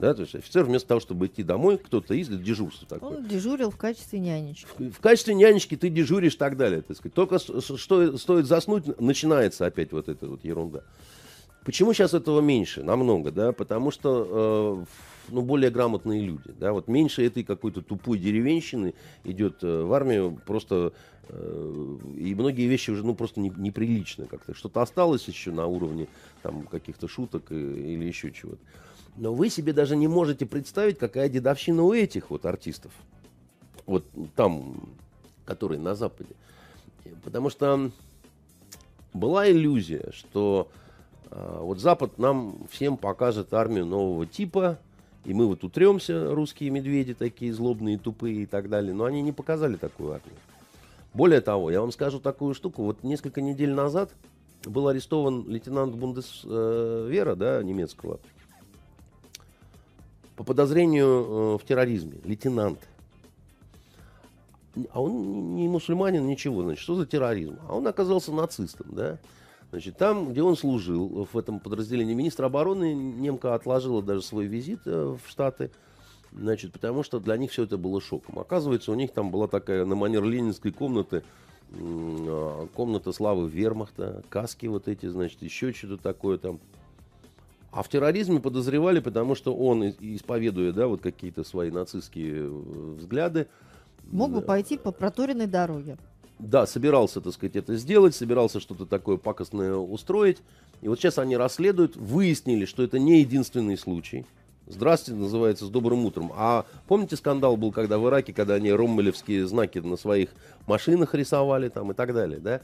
[0.00, 3.18] Да, то есть офицер вместо того, чтобы идти домой, кто-то из дежурства такое.
[3.18, 4.66] Он дежурил в качестве нянечки.
[4.78, 6.82] В, в качестве нянечки ты дежуришь и так далее.
[6.82, 7.14] Так сказать.
[7.14, 10.82] Только что, стоит заснуть, начинается опять вот эта вот ерунда.
[11.64, 12.82] Почему сейчас этого меньше?
[12.82, 16.54] Намного, да, потому что э, ну, более грамотные люди.
[16.58, 16.72] Да?
[16.72, 20.92] Вот меньше этой какой-то тупой деревенщины идет э, в армию просто
[21.30, 24.54] и многие вещи уже ну, просто не, неприлично как-то.
[24.54, 26.08] Что-то осталось еще на уровне
[26.42, 28.60] там, каких-то шуток и, или еще чего-то.
[29.16, 32.92] Но вы себе даже не можете представить, какая дедовщина у этих вот артистов.
[33.86, 34.88] Вот там,
[35.44, 36.34] которые на Западе.
[37.24, 37.90] Потому что
[39.12, 40.68] была иллюзия, что
[41.30, 44.78] э, вот Запад нам всем покажет армию нового типа,
[45.24, 48.94] и мы вот утремся, русские медведи такие злобные, тупые и так далее.
[48.94, 50.36] Но они не показали такую армию.
[51.12, 52.84] Более того, я вам скажу такую штуку.
[52.84, 54.10] Вот несколько недель назад
[54.64, 58.20] был арестован лейтенант Бундесвера, да, немецкого,
[60.36, 62.78] по подозрению э, в терроризме, лейтенант.
[64.92, 67.58] А он не мусульманин, ничего, значит, что за терроризм?
[67.68, 69.18] А он оказался нацистом, да?
[69.70, 74.80] Значит, там, где он служил, в этом подразделении министра обороны, немка отложила даже свой визит
[74.86, 75.70] э, в Штаты,
[76.32, 78.38] значит, потому что для них все это было шоком.
[78.38, 81.22] Оказывается, у них там была такая на манер ленинской комнаты,
[81.72, 86.60] э, комната славы вермахта, каски вот эти, значит, еще что-то такое там.
[87.72, 93.46] А в терроризме подозревали, потому что он, исповедуя да, вот какие-то свои нацистские э, взгляды...
[94.10, 95.96] Мог бы пойти по проторенной дороге.
[96.40, 100.38] Да, собирался, так сказать, это сделать, собирался что-то такое пакостное устроить.
[100.80, 104.24] И вот сейчас они расследуют, выяснили, что это не единственный случай.
[104.72, 106.32] Здравствуйте, называется, с добрым утром.
[106.34, 110.30] А помните, скандал был, когда в Ираке, когда они роммелевские знаки на своих
[110.66, 112.60] машинах рисовали там и так далее, да?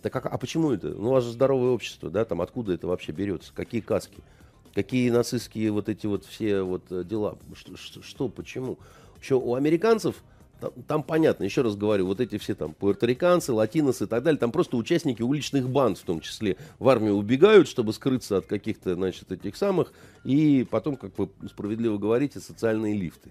[0.00, 0.88] Так а, а почему это?
[0.90, 3.52] Ну, у вас же здоровое общество, да, там откуда это вообще берется?
[3.52, 4.18] Какие каски?
[4.74, 7.36] Какие нацистские вот эти вот все вот э, дела?
[7.54, 8.78] Что, что почему?
[9.20, 10.22] Еще у американцев
[10.60, 14.38] там, там понятно, еще раз говорю, вот эти все там пуэрториканцы, латиносы и так далее,
[14.38, 18.94] там просто участники уличных банд в том числе в армию убегают, чтобы скрыться от каких-то,
[18.94, 19.92] значит, этих самых,
[20.24, 23.30] и потом, как вы справедливо говорите, социальные лифты.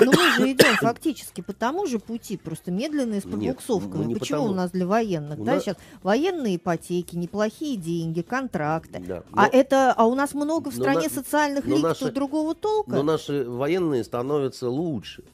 [0.00, 4.04] Но мы же идем фактически по тому же пути, просто медленно и с пробуксовками.
[4.04, 5.38] Нет, Почему у нас для военных?
[5.38, 5.64] У да, нас...
[5.64, 9.00] сейчас военные ипотеки, неплохие деньги, контракты.
[9.00, 9.42] Да, а но...
[9.42, 11.10] А это, а у нас много в стране на...
[11.10, 12.12] социальных лифтов наши...
[12.12, 12.90] другого толка.
[12.90, 15.24] Но наши военные становятся лучше.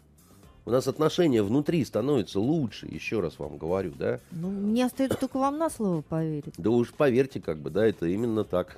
[0.69, 4.21] У нас отношения внутри становятся лучше, еще раз вам говорю, да?
[4.31, 6.53] Ну, мне остается только вам на слово поверить.
[6.59, 8.77] Да уж поверьте, как бы, да, это именно так.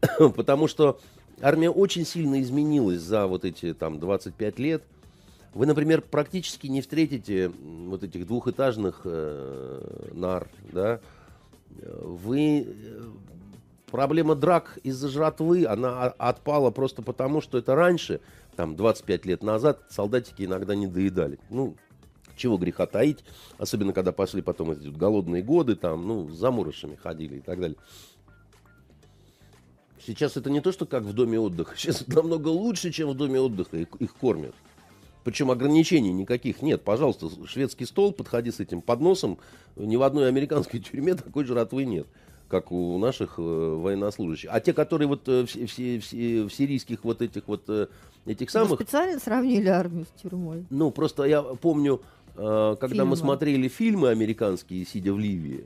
[0.18, 0.98] Потому что
[1.42, 4.82] армия очень сильно изменилась за вот эти там 25 лет.
[5.52, 10.98] Вы, например, практически не встретите вот этих двухэтажных э, нар, да.
[11.82, 13.02] Вы э,
[13.90, 18.20] проблема драк из-за жратвы, она отпала просто потому, что это раньше,
[18.56, 21.38] там 25 лет назад, солдатики иногда не доедали.
[21.50, 21.76] Ну,
[22.36, 23.24] чего греха таить,
[23.58, 27.76] особенно когда пошли потом эти голодные годы, там, ну, с заморышами ходили и так далее.
[30.04, 31.74] Сейчас это не то, что как в доме отдыха.
[31.76, 33.76] Сейчас намного лучше, чем в доме отдыха.
[33.76, 34.54] Их, их кормят.
[35.24, 36.82] Причем ограничений никаких нет.
[36.82, 39.38] Пожалуйста, шведский стол, подходи с этим подносом.
[39.76, 42.06] Ни в одной американской тюрьме такой жратвы нет.
[42.48, 44.50] Как у наших э, военнослужащих.
[44.52, 47.86] А те, которые вот э, в, в, в, в сирийских вот этих вот э,
[48.26, 48.70] этих самых...
[48.70, 50.66] Вы специально сравнили армию с тюрьмой?
[50.70, 52.00] Ну, просто я помню,
[52.34, 53.04] когда фильмы.
[53.04, 55.64] мы смотрели фильмы американские, сидя в Ливии,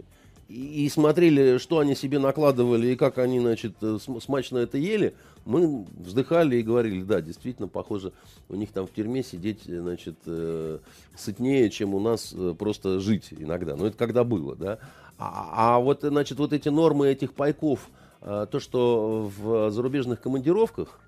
[0.49, 3.73] и, смотрели, что они себе накладывали и как они, значит,
[4.21, 5.15] смачно это ели,
[5.47, 8.13] мы вздыхали и говорили, да, действительно, похоже,
[8.51, 10.17] у них там в тюрьме сидеть, значит,
[11.17, 13.77] сытнее, чем у нас просто жить иногда.
[13.77, 14.79] Но это когда было, да.
[15.19, 17.89] А, а вот, значит, вот эти нормы этих пайков,
[18.21, 21.01] э, то, что в зарубежных командировках,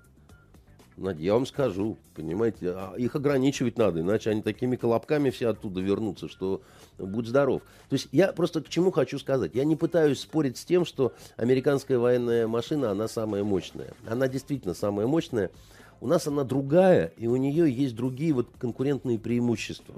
[0.97, 6.29] я вам скажу, понимаете, а их ограничивать надо, иначе они такими колобками все оттуда вернутся,
[6.29, 6.61] что
[6.97, 7.61] будь здоров.
[7.89, 9.55] То есть я просто к чему хочу сказать.
[9.55, 13.93] Я не пытаюсь спорить с тем, что американская военная машина, она самая мощная.
[14.07, 15.51] Она действительно самая мощная.
[15.99, 19.95] У нас она другая, и у нее есть другие вот конкурентные преимущества.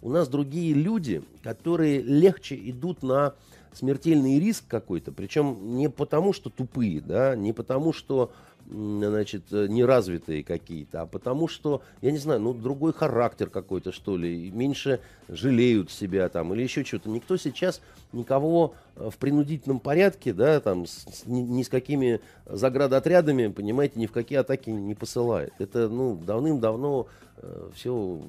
[0.00, 3.34] У нас другие люди, которые легче идут на
[3.72, 8.32] смертельный риск какой-то, причем не потому, что тупые, да, не потому, что
[8.70, 14.16] значит, э, неразвитые какие-то, а потому что, я не знаю, ну, другой характер какой-то, что
[14.16, 17.08] ли, меньше жалеют себя там или еще что-то.
[17.08, 17.80] Никто сейчас
[18.12, 24.06] никого э, в принудительном порядке, да, там, с, ни, ни с какими заградотрядами, понимаете, ни
[24.06, 25.52] в какие атаки не посылает.
[25.58, 27.06] Это, ну, давным-давно
[27.38, 28.20] э, все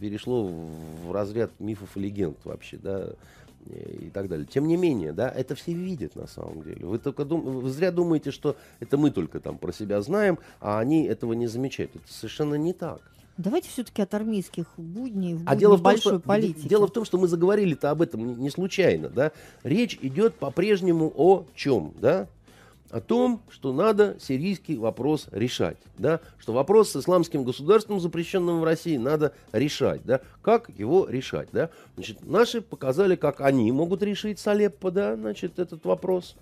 [0.00, 0.44] перешло
[1.06, 3.10] в разряд мифов и легенд вообще, да,
[3.66, 4.46] и так далее.
[4.46, 6.86] Тем не менее, да, это все видят на самом деле.
[6.86, 7.42] Вы только дум...
[7.42, 11.46] вы зря думаете, что это мы только там про себя знаем, а они этого не
[11.46, 11.96] замечают.
[11.96, 13.00] Это совершенно не так.
[13.36, 16.68] Давайте все-таки от армейских будней в а дело в том, большой что, политики.
[16.68, 19.32] Дело в том, что мы заговорили-то об этом не случайно, да.
[19.64, 22.28] Речь идет по-прежнему о чем, да?
[22.94, 28.64] О том, что надо сирийский вопрос решать, да, что вопрос с исламским государством, запрещенным в
[28.64, 31.70] России, надо решать, да, как его решать, да.
[31.96, 36.36] Значит, наши показали, как они могут решить с Алеппо, да, значит, этот вопрос.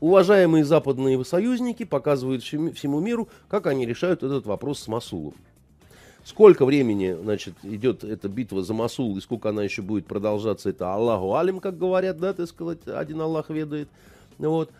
[0.00, 5.34] Уважаемые западные союзники показывают всему миру, как они решают этот вопрос с Масулом.
[6.24, 10.92] Сколько времени, значит, идет эта битва за Масул, и сколько она еще будет продолжаться, это
[10.92, 13.88] Аллаху Алим, как говорят, да, так сказать, один Аллах ведает.
[14.38, 14.72] Вот.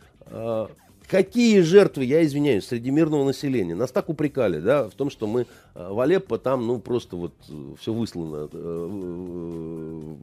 [1.08, 3.74] Какие жертвы, я извиняюсь, среди мирного населения?
[3.74, 7.32] Нас так упрекали, да, в том, что мы э, в Алеппо там, ну, просто вот
[7.48, 10.14] э, все выслано, э,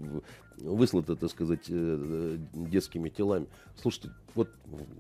[0.58, 3.48] выслато, так сказать, детскими телами.
[3.82, 4.50] Слушайте, вот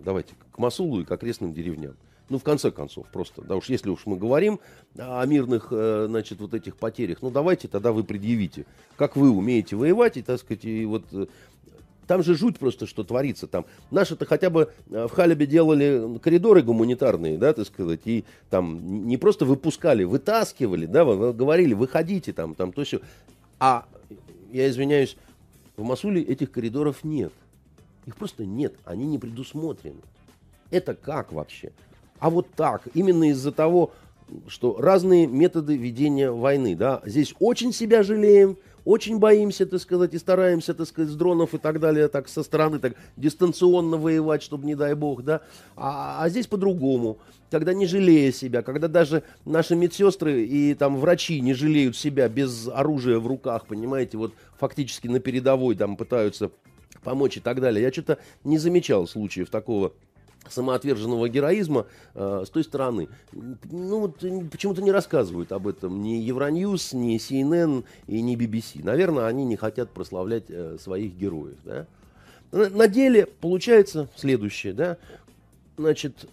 [0.04, 1.96] давайте к Масулу и к окрестным деревням.
[2.30, 4.60] Ну, в конце концов, просто, да уж, если уж мы говорим
[4.98, 8.66] о мирных, значит, вот этих потерях, ну, давайте тогда вы предъявите,
[8.98, 11.04] как вы умеете воевать, и, так сказать, и вот
[12.08, 13.66] там же жуть просто, что творится там.
[13.92, 19.18] Наши-то хотя бы э, в Халебе делали коридоры гуманитарные, да, так сказать, и там не
[19.18, 23.02] просто выпускали, вытаскивали, да, говорили, выходите там, там то все.
[23.60, 23.86] А,
[24.52, 25.18] я извиняюсь,
[25.78, 27.34] в Масуле этих коридоров нет.
[28.06, 30.02] Их просто нет, они не предусмотрены.
[30.72, 31.72] Это как вообще?
[32.20, 33.92] А вот так, именно из-за того,
[34.48, 40.20] что разные методы ведения войны, да, здесь очень себя жалеем, очень боимся, так сказать, и
[40.20, 44.66] стараемся, так сказать, с дронов и так далее, так со стороны, так дистанционно воевать, чтобы,
[44.66, 45.42] не дай бог, да.
[45.76, 47.18] А, а здесь по-другому.
[47.52, 52.68] Когда не жалея себя, когда даже наши медсестры и там врачи не жалеют себя без
[52.68, 56.52] оружия в руках, понимаете, вот фактически на передовой там пытаются
[57.04, 57.84] помочь и так далее.
[57.84, 59.94] Я что-то не замечал случаев такого
[60.50, 63.08] самоотверженного героизма э, с той стороны.
[63.34, 64.20] Ну, вот
[64.52, 68.84] почему-то не рассказывают об этом ни Евроньюз, ни CNN и ни BBC.
[68.84, 71.58] Наверное, они не хотят прославлять э, своих героев.
[71.64, 71.88] Да?
[72.52, 74.74] На, на деле получается следующее.
[74.74, 74.98] Да?
[75.78, 76.28] Значит,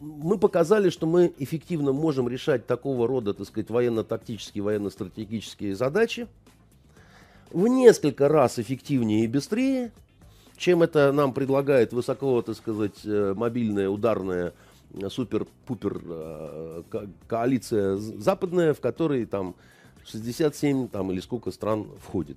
[0.00, 6.28] мы показали, что мы эффективно можем решать такого рода, так сказать, военно-тактические, военно-стратегические задачи
[7.54, 9.92] в несколько раз эффективнее и быстрее,
[10.56, 14.52] чем это нам предлагает высоко, так сказать, э, мобильная, ударная,
[14.94, 16.82] э, супер-пупер э,
[17.26, 19.54] коалиция западная, в которой там
[20.06, 22.36] 67 там, или сколько стран входит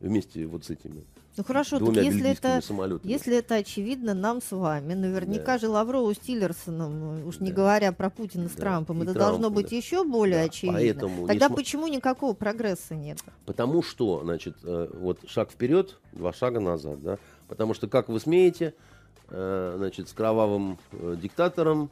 [0.00, 1.04] вместе вот с этими
[1.36, 2.60] ну хорошо, так если это,
[3.02, 5.58] если это очевидно нам с вами, наверняка да.
[5.58, 7.56] же Лаврову с Тиллерсоном, уж не да.
[7.56, 8.60] говоря про Путина с да.
[8.60, 9.76] Трампом, И это Трампу, должно быть да.
[9.76, 10.44] еще более да.
[10.44, 10.78] очевидно.
[10.78, 13.18] Поэтому Тогда не почему никакого прогресса нет?
[13.46, 17.18] Потому что, значит, э, вот шаг вперед, два шага назад, да.
[17.48, 18.74] Потому что, как вы смеете,
[19.28, 21.90] э, значит, с кровавым э, диктатором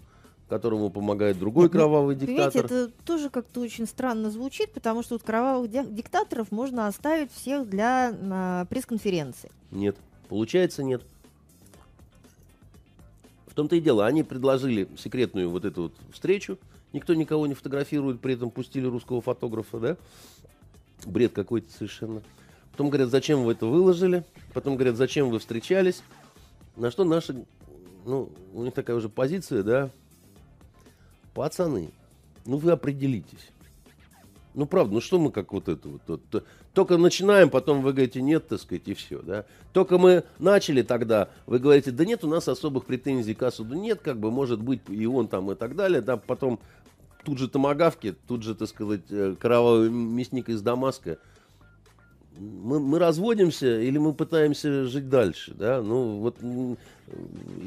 [0.53, 2.65] которому помогает другой ну, кровавый диктатор.
[2.65, 7.67] Видите, это тоже как-то очень странно звучит, потому что вот кровавых диктаторов можно оставить всех
[7.71, 9.51] для на пресс-конференции.
[9.71, 9.97] Нет,
[10.29, 11.01] получается нет.
[13.47, 16.59] В том-то и дело, они предложили секретную вот эту вот встречу,
[16.93, 19.97] никто никого не фотографирует, при этом пустили русского фотографа, да?
[21.07, 22.21] Бред какой-то совершенно.
[22.73, 24.23] Потом говорят, зачем вы это выложили?
[24.53, 26.03] Потом говорят, зачем вы встречались?
[26.77, 27.43] На что наши,
[28.05, 29.91] ну, у них такая уже позиция, да,
[31.35, 31.91] пацаны,
[32.45, 33.51] ну вы определитесь.
[34.55, 36.45] Ну, правда, ну что мы как вот это вот, вот.
[36.75, 39.47] Только начинаем, потом вы говорите, нет, так сказать, и все, да.
[39.73, 44.01] Только мы начали тогда, вы говорите, да нет у нас особых претензий к Асуду, нет,
[44.03, 46.61] как бы, может быть, и он там и так далее, да, потом
[47.25, 51.19] тут же томагавки, тут же, так сказать, э, кровавый мясник из Дамаска.
[52.39, 56.39] Мы, мы разводимся или мы пытаемся жить дальше, да, ну вот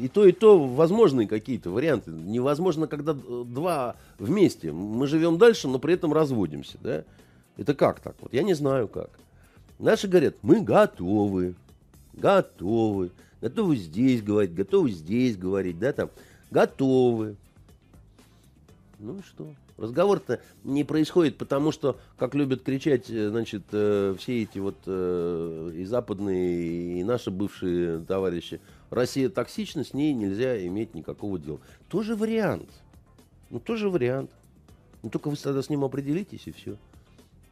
[0.02, 2.12] и то, и то возможные какие-то варианты.
[2.12, 4.72] Невозможно, когда два вместе.
[4.72, 7.04] Мы живем дальше, но при этом разводимся, да.
[7.58, 8.16] Это как так?
[8.20, 9.12] Вот я не знаю как.
[9.78, 11.56] Наши говорят, мы готовы,
[12.14, 13.12] готовы,
[13.42, 16.10] готовы здесь говорить, готовы здесь говорить, да, там,
[16.50, 17.36] готовы.
[19.00, 19.54] Ну и что?
[19.78, 25.72] Разговор-то не происходит, потому что, как любят кричать, э, значит, э, все эти вот э,
[25.76, 31.60] и западные, и наши бывшие товарищи, Россия токсична, с ней нельзя иметь никакого дела.
[31.90, 32.70] Тоже вариант.
[33.50, 34.32] Ну, тоже вариант.
[35.04, 36.78] Ну, только вы тогда с ним определитесь, и все.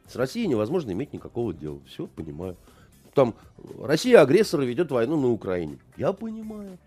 [0.08, 1.78] С Россией невозможно иметь никакого дела.
[1.86, 2.56] Все, понимаю.
[3.12, 3.34] Там
[3.80, 5.78] Россия агрессор ведет войну на Украине.
[5.98, 6.78] Я понимаю.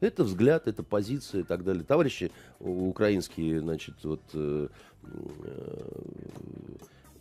[0.00, 1.84] Это взгляд, это позиция и так далее.
[1.84, 2.30] Товарищи
[2.60, 4.68] украинские, значит, вот э,
[5.04, 5.88] э,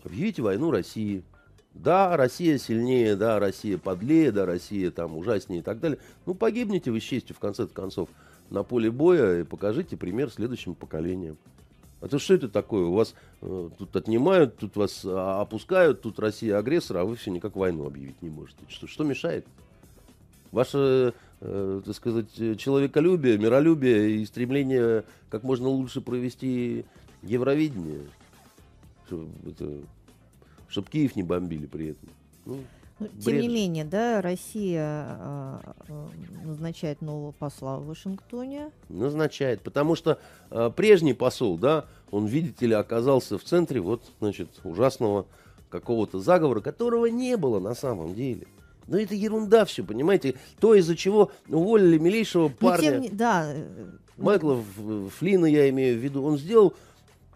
[0.03, 1.23] объявите войну России.
[1.73, 5.99] Да, Россия сильнее, да, Россия подлее, да, Россия там ужаснее и так далее.
[6.25, 8.09] Ну, погибните вы с честью, в конце концов,
[8.49, 11.37] на поле боя и покажите пример следующим поколениям.
[12.01, 12.85] А то что это такое?
[12.85, 17.31] У вас э, тут отнимают, тут вас а, опускают, тут Россия агрессор, а вы все
[17.31, 18.59] никак войну объявить не можете.
[18.67, 19.45] Что, что мешает?
[20.51, 21.13] Ваше
[21.45, 26.85] э, так сказать, человеколюбие, миролюбие и стремление как можно лучше провести
[27.23, 28.01] Евровидение,
[29.07, 29.71] чтобы, это,
[30.67, 32.09] чтобы Киев не бомбили при этом.
[32.45, 32.59] Ну,
[32.99, 35.57] ну, тем не менее, да, Россия э,
[36.45, 38.71] назначает нового посла в Вашингтоне.
[38.87, 40.17] Назначает, потому что
[40.49, 45.25] э, прежний посол, да, он, видите ли, оказался в центре вот, значит, ужасного
[45.69, 48.47] какого-то заговора, которого не было на самом деле.
[48.87, 50.35] Но это ерунда все, понимаете?
[50.59, 53.01] То, из-за чего уволили милейшего ну, парня.
[53.01, 53.51] тем, да.
[53.53, 54.63] Э, Майкла
[55.17, 56.23] Флина я имею в виду.
[56.23, 56.73] Он сделал,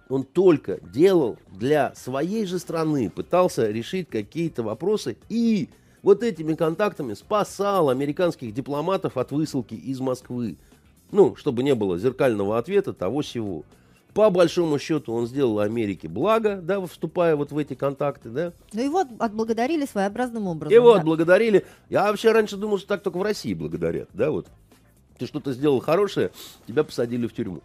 [0.09, 5.69] он только делал для своей же страны, пытался решить какие-то вопросы и
[6.01, 10.57] вот этими контактами спасал американских дипломатов от высылки из Москвы.
[11.11, 13.63] Ну, чтобы не было зеркального ответа того всего
[14.13, 18.53] по большому счету он сделал Америке благо, да, вступая вот в эти контакты, да.
[18.73, 20.73] Ну его отблагодарили своеобразным образом.
[20.73, 20.99] Его да.
[20.99, 21.65] отблагодарили.
[21.89, 24.47] Я вообще раньше думал, что так только в России благодарят, да, вот.
[25.17, 26.31] Ты что-то сделал хорошее,
[26.65, 27.61] тебя посадили в тюрьму.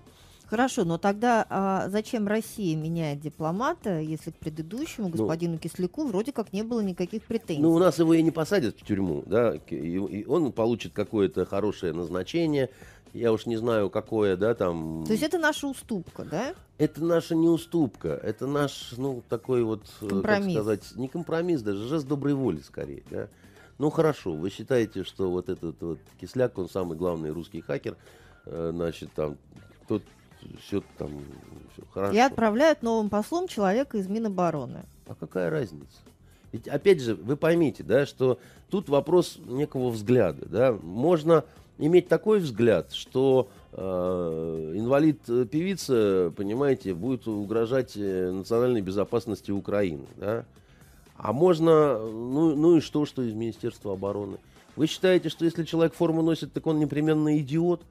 [0.46, 5.16] Хорошо, но тогда а, зачем Россия меняет дипломата, если к предыдущему ну.
[5.16, 7.62] господину ну, Кисляку вроде как не было никаких претензий?
[7.62, 11.46] Ну, у нас его и не посадят в тюрьму, да, и, и он получит какое-то
[11.46, 12.68] хорошее назначение,
[13.14, 15.04] я уж не знаю, какое, да, там...
[15.06, 16.54] То есть это наша уступка, да?
[16.78, 20.54] Это наша не уступка, это наш, ну, такой вот, компромисс.
[20.56, 23.28] как сказать, не компромисс даже, жест доброй воли скорее, да.
[23.78, 27.96] Ну, хорошо, вы считаете, что вот этот вот Кисляк, он самый главный русский хакер,
[28.46, 29.36] э, значит, там,
[29.86, 30.02] тот
[30.60, 31.10] все там,
[31.72, 32.14] все хорошо.
[32.14, 34.82] И отправляют новым послом человека из Минобороны.
[35.06, 35.98] А какая разница?
[36.52, 38.38] Ведь, опять же, вы поймите, да, что
[38.70, 41.44] тут вопрос некого взгляда, да, можно
[41.78, 50.06] иметь такой взгляд, что э, инвалид-певица, понимаете, будет угрожать э, национальной безопасности Украины.
[50.16, 50.44] Да?
[51.16, 54.38] А можно, ну, ну и что, что из Министерства обороны?
[54.76, 57.82] Вы считаете, что если человек форму носит, так он непременно идиот?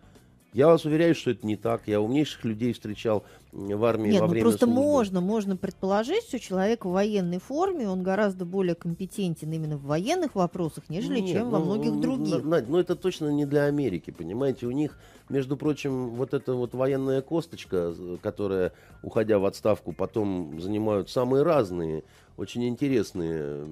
[0.53, 1.83] Я вас уверяю, что это не так.
[1.87, 4.81] Я умнейших людей встречал в армии Нет, во ну время просто службы.
[4.81, 10.35] можно, можно предположить, что человек в военной форме, он гораздо более компетентен именно в военных
[10.35, 12.43] вопросах, нежели Нет, чем ну, во многих других.
[12.43, 14.67] Надь, ну это точно не для Америки, понимаете?
[14.67, 14.97] У них,
[15.29, 22.03] между прочим, вот эта вот военная косточка, которая, уходя в отставку, потом занимают самые разные,
[22.37, 23.65] очень интересные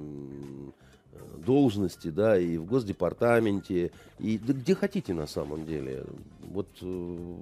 [1.45, 6.03] должности, да, и в Госдепартаменте, и да, где хотите на самом деле.
[6.51, 7.37] Вот э,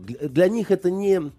[0.00, 1.30] для, для них это не...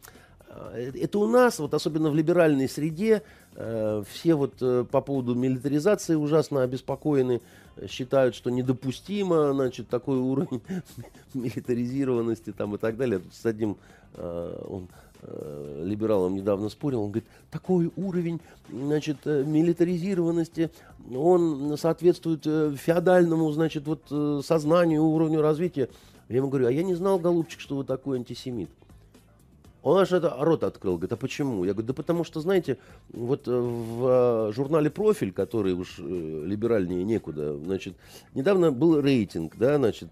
[0.47, 3.23] Э, это у нас, вот особенно в либеральной среде,
[3.55, 7.41] э, все вот э, по поводу милитаризации ужасно обеспокоены,
[7.89, 10.61] считают, что недопустимо, значит, такой уровень
[11.33, 13.19] милитаризированности там и так далее.
[13.19, 13.77] Тут с одним
[14.15, 14.87] э, он
[15.21, 18.39] э, либералом недавно спорил, он говорит, такой уровень,
[18.71, 20.69] значит, э, милитаризированности,
[21.13, 25.89] он соответствует э, феодальному, значит, вот э, сознанию, уровню развития.
[26.33, 28.71] Я ему говорю, а я не знал, голубчик, что вы такой антисемит.
[29.83, 31.63] Он аж это рот открыл, говорит, а почему?
[31.63, 32.79] Я говорю, да потому что, знаете,
[33.11, 36.01] вот э, в э, журнале «Профиль», который уж э,
[36.43, 37.93] либеральнее некуда, значит,
[38.33, 40.09] недавно был рейтинг, да, значит,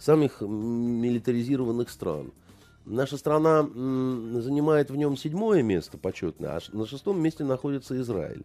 [0.00, 2.32] самых милитаризированных стран.
[2.84, 8.42] Наша страна занимает в нем седьмое место почетное, а на шестом месте находится Израиль.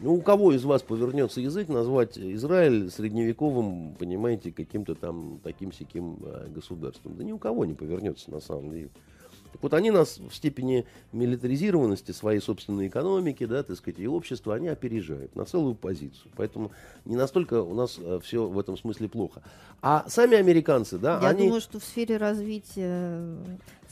[0.00, 6.18] Ну, у кого из вас повернется язык назвать Израиль средневековым, понимаете, каким-то там таким-сяким
[6.52, 7.16] государством?
[7.16, 8.90] Да ни у кого не повернется на самом деле.
[9.54, 14.56] Так вот они нас в степени милитаризированности своей собственной экономики, да, так сказать, и общества,
[14.56, 16.32] они опережают на целую позицию.
[16.34, 16.72] Поэтому
[17.04, 19.44] не настолько у нас э, все в этом смысле плохо.
[19.80, 21.44] А сами американцы, да, Я они...
[21.44, 23.36] думаю, что в сфере развития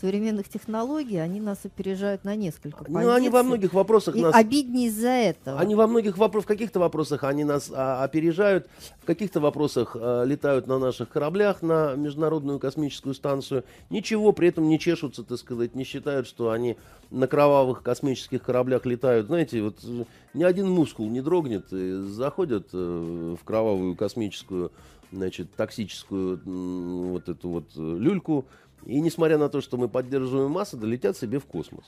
[0.02, 3.04] современных технологий, они нас опережают на несколько позиций.
[3.04, 4.34] Ну, они во многих вопросах и нас...
[4.34, 5.60] обиднее из-за этого.
[5.60, 8.68] Они во многих вопросах, в каких-то вопросах они нас а, опережают,
[9.00, 13.62] в каких-то вопросах а, летают на наших кораблях на Международную космическую станцию.
[13.90, 16.76] Ничего при этом не чешутся, так сказать, не считают, что они
[17.12, 19.28] на кровавых космических кораблях летают.
[19.28, 24.72] Знаете, вот э, ни один мускул не дрогнет, и заходят э, в кровавую космическую
[25.12, 28.46] значит, токсическую вот эту вот э, люльку,
[28.84, 31.84] и несмотря на то, что мы поддерживаем массы, долетят себе в космос.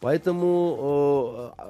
[0.00, 1.62] Поэтому э,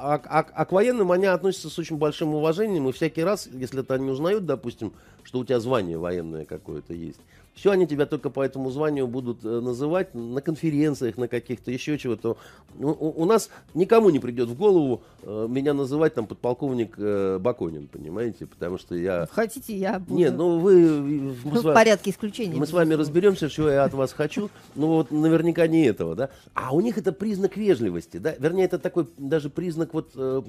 [0.00, 3.80] а, а, а к военным они относятся с очень большим уважением, и всякий раз, если
[3.80, 4.92] это они узнают, допустим,
[5.24, 7.20] что у тебя звание военное какое-то есть,
[7.58, 11.98] все они тебя только по этому званию будут э, называть на конференциях, на каких-то еще
[11.98, 12.36] чего-то.
[12.78, 17.88] У, у, нас никому не придет в голову э, меня называть там подполковник э, Баконин,
[17.88, 18.46] понимаете?
[18.46, 19.26] Потому что я...
[19.32, 20.14] Хотите, я буду...
[20.14, 21.34] Нет, ну вы...
[21.44, 22.56] Мы в порядке исключения.
[22.56, 24.50] Мы с вами разберемся, чего я от вас хочу.
[24.76, 26.30] Ну вот наверняка не этого, да?
[26.54, 28.34] А у них это признак вежливости, да?
[28.38, 30.12] Вернее, это такой даже признак вот...
[30.14, 30.42] Э,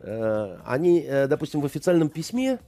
[0.00, 2.60] э, они, э, допустим, в официальном письме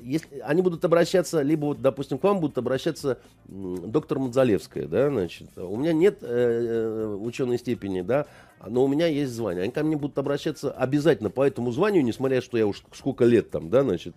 [0.00, 5.56] если они будут обращаться, либо вот, допустим, к вам будут обращаться доктор Мадзалевская, да, значит,
[5.56, 8.26] у меня нет э, э, ученой степени, да,
[8.66, 9.62] но у меня есть звание.
[9.62, 13.50] Они ко мне будут обращаться обязательно по этому званию, несмотря что я уж сколько лет
[13.50, 14.14] там, да, значит.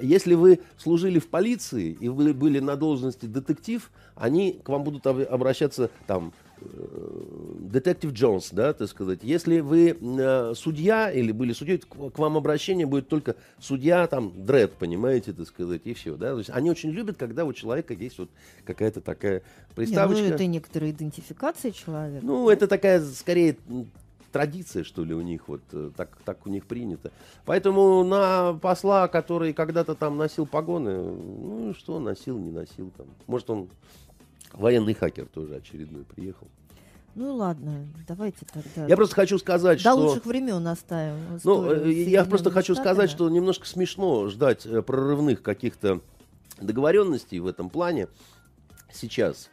[0.00, 5.04] Если вы служили в полиции и вы были на должности детектив, они к вам будут
[5.06, 6.32] обращаться там
[7.60, 9.20] детектив Джонс, да, так сказать.
[9.22, 14.32] Если вы э, судья или были судьей, к, к вам обращение будет только судья, там,
[14.44, 16.32] дред, понимаете, так сказать, и все, да.
[16.32, 18.30] То есть они очень любят, когда у человека есть вот
[18.64, 19.42] какая-то такая
[19.74, 20.22] приставочка.
[20.22, 22.24] Не, ну, это некоторая идентификация человека.
[22.24, 23.56] Ну, это такая, скорее,
[24.32, 27.10] традиция, что ли, у них, вот э, так, так у них принято.
[27.44, 33.06] Поэтому на посла, который когда-то там носил погоны, ну, что носил, не носил там.
[33.26, 33.68] Может, он
[34.52, 36.48] Военный хакер тоже очередной приехал.
[37.14, 38.86] Ну ладно, давайте тогда.
[38.86, 39.96] Я просто хочу сказать, До что...
[39.96, 41.16] До лучших времен оставим.
[41.42, 42.94] Ну, э, я просто хочу Штатами.
[42.94, 46.00] сказать, что немножко смешно ждать э, прорывных каких-то
[46.60, 48.06] договоренностей в этом плане
[48.92, 49.50] сейчас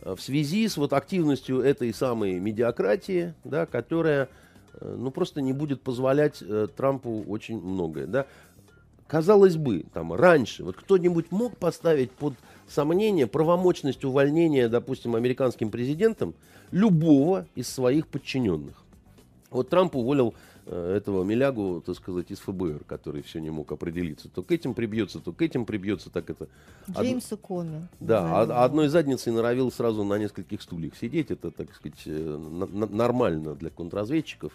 [0.00, 4.28] э, в связи с вот активностью этой самой медиакратии, да, которая
[4.82, 6.42] ну, просто не будет позволять
[6.76, 8.06] Трампу очень многое.
[8.06, 8.26] Да.
[9.06, 12.34] Казалось бы, там раньше, вот кто-нибудь мог поставить под
[12.68, 16.34] сомнение правомочность увольнения, допустим, американским президентом
[16.70, 18.82] любого из своих подчиненных.
[19.50, 20.34] Вот Трамп уволил
[20.66, 24.28] э, этого Милягу, так сказать, из ФБР, который все не мог определиться.
[24.28, 26.48] То к этим прибьется, то к этим прибьется, так это...
[26.90, 27.40] Джеймса Од...
[27.40, 27.88] Коми.
[28.00, 31.30] Да, а, одной задницей норовил сразу на нескольких стульях сидеть.
[31.30, 32.38] Это, так сказать, э,
[32.90, 34.52] нормально для контрразведчиков.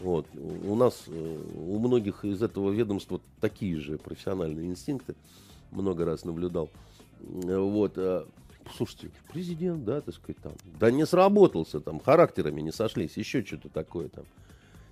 [0.00, 0.26] Вот.
[0.34, 5.14] У нас, э, у многих из этого ведомства такие же профессиональные инстинкты.
[5.70, 6.70] Много раз наблюдал.
[7.20, 7.92] Вот.
[7.96, 8.24] Э,
[8.76, 13.68] слушайте, президент, да, так сказать, там, да не сработался, там, характерами не сошлись, еще что-то
[13.68, 14.24] такое там.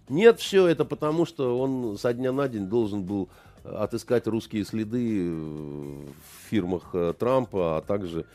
[0.08, 3.28] Нет, все это потому, что он со дня на день должен был
[3.64, 8.26] отыскать русские следы в фирмах э, Трампа, а также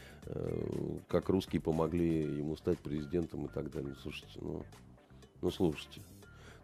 [1.07, 3.95] как русские помогли ему стать президентом и так далее.
[4.01, 4.63] Слушайте, ну,
[5.41, 5.99] ну слушайте.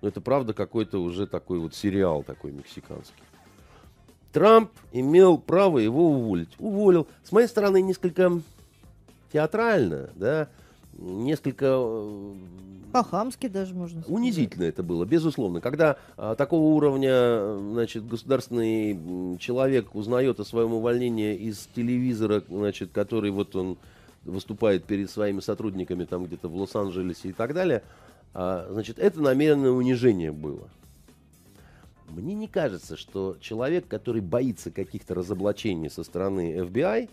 [0.01, 3.23] Ну это правда какой-то уже такой вот сериал такой мексиканский.
[4.37, 6.49] Трамп имел право его уволить.
[6.59, 7.07] Уволил.
[7.23, 8.39] С моей стороны, несколько
[9.33, 10.47] театрально, да,
[10.93, 11.65] несколько...
[11.65, 12.33] Э,
[12.93, 14.15] По-хамски даже можно сказать.
[14.15, 15.59] Унизительно это было, безусловно.
[15.59, 23.31] Когда а, такого уровня, значит, государственный человек узнает о своем увольнении из телевизора, значит, который
[23.31, 23.75] вот он
[24.23, 27.81] выступает перед своими сотрудниками там где-то в Лос-Анджелесе и так далее,
[28.35, 30.67] а, значит, это намеренное унижение было.
[32.09, 37.09] Мне не кажется, что человек, который боится каких-то разоблачений со стороны FBI,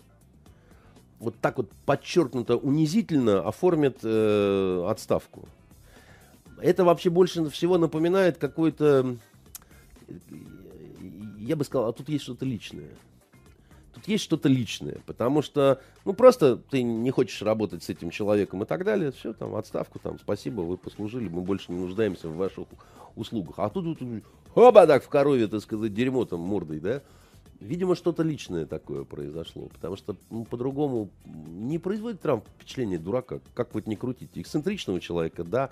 [1.19, 5.47] вот так вот подчеркнуто унизительно оформит э, отставку.
[6.61, 9.17] Это вообще больше всего напоминает какой-то,
[11.37, 12.89] я бы сказал, а тут есть что-то личное.
[13.95, 18.61] Тут есть что-то личное, потому что, ну, просто ты не хочешь работать с этим человеком
[18.61, 22.35] и так далее, все, там, отставку, там, спасибо, вы послужили, мы больше не нуждаемся в
[22.35, 22.65] ваших
[23.15, 23.55] услугах.
[23.57, 23.97] А тут,
[24.53, 27.01] оба так в корове, так сказать, дерьмо там мордой, да?
[27.61, 33.73] Видимо, что-то личное такое произошло, потому что ну, по-другому не производит Трамп впечатление дурака, как
[33.73, 34.31] вот не крутить.
[34.35, 35.69] Эксцентричного человека, да,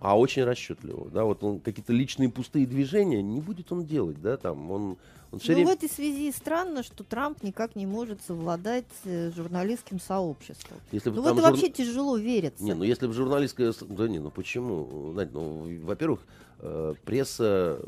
[0.00, 4.38] а очень расчетливого, да, вот он какие-то личные пустые движения не будет он делать, да,
[4.38, 4.96] там он,
[5.30, 5.70] он все ну, время...
[5.70, 10.78] в этой связи странно, что Трамп никак не может совладать с журналистским сообществом.
[10.90, 11.50] Если ну, в это жур...
[11.50, 12.64] вообще тяжело верится.
[12.64, 13.74] Не, ну если бы журналистское...
[13.88, 15.12] Да не, ну почему?
[15.12, 16.20] Надь, ну, во-первых,
[16.60, 17.78] э, пресса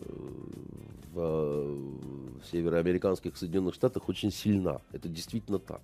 [1.14, 4.82] в, в североамериканских Соединенных Штатах очень сильна.
[4.92, 5.80] Это действительно так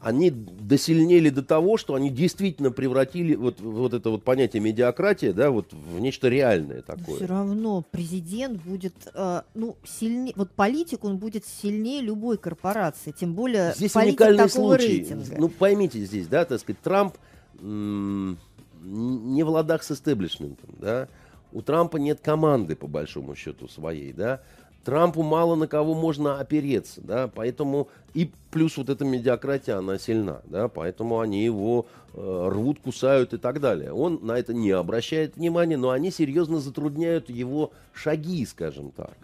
[0.00, 5.50] они досильнели до того, что они действительно превратили вот, вот это вот понятие медиакратия, да,
[5.50, 7.16] вот в нечто реальное такое.
[7.16, 13.34] Все равно президент будет, э, ну, сильнее, вот политик, он будет сильнее любой корпорации, тем
[13.34, 14.98] более здесь уникальный случай.
[14.98, 15.34] Рейтинга.
[15.36, 17.16] Ну, поймите здесь, да, так сказать, Трамп
[17.60, 18.38] м-
[18.82, 21.08] не в ладах с истеблишментом, да,
[21.52, 24.42] у Трампа нет команды, по большому счету, своей, да,
[24.88, 30.40] Трампу мало на кого можно опереться, да, поэтому и плюс вот эта медиакратия, она сильна,
[30.46, 31.84] да, поэтому они его
[32.14, 33.92] э, рвут, кусают и так далее.
[33.92, 39.14] Он на это не обращает внимания, но они серьезно затрудняют его шаги, скажем так.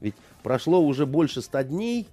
[0.00, 0.14] Ведь
[0.44, 2.06] прошло уже больше ста дней,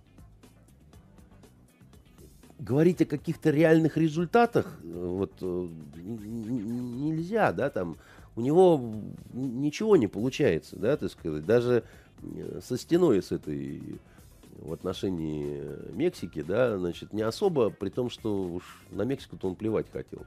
[2.57, 7.97] говорить о каких-то реальных результатах э, вот э, нельзя, да, там
[8.35, 8.93] у него
[9.33, 11.83] ничего не получается, да, так сказать, даже
[12.23, 13.99] Э, со стеной с этой
[14.59, 15.61] в отношении
[15.93, 20.25] Мексики, да, значит, не особо, при том, что уж на Мексику-то он плевать хотел.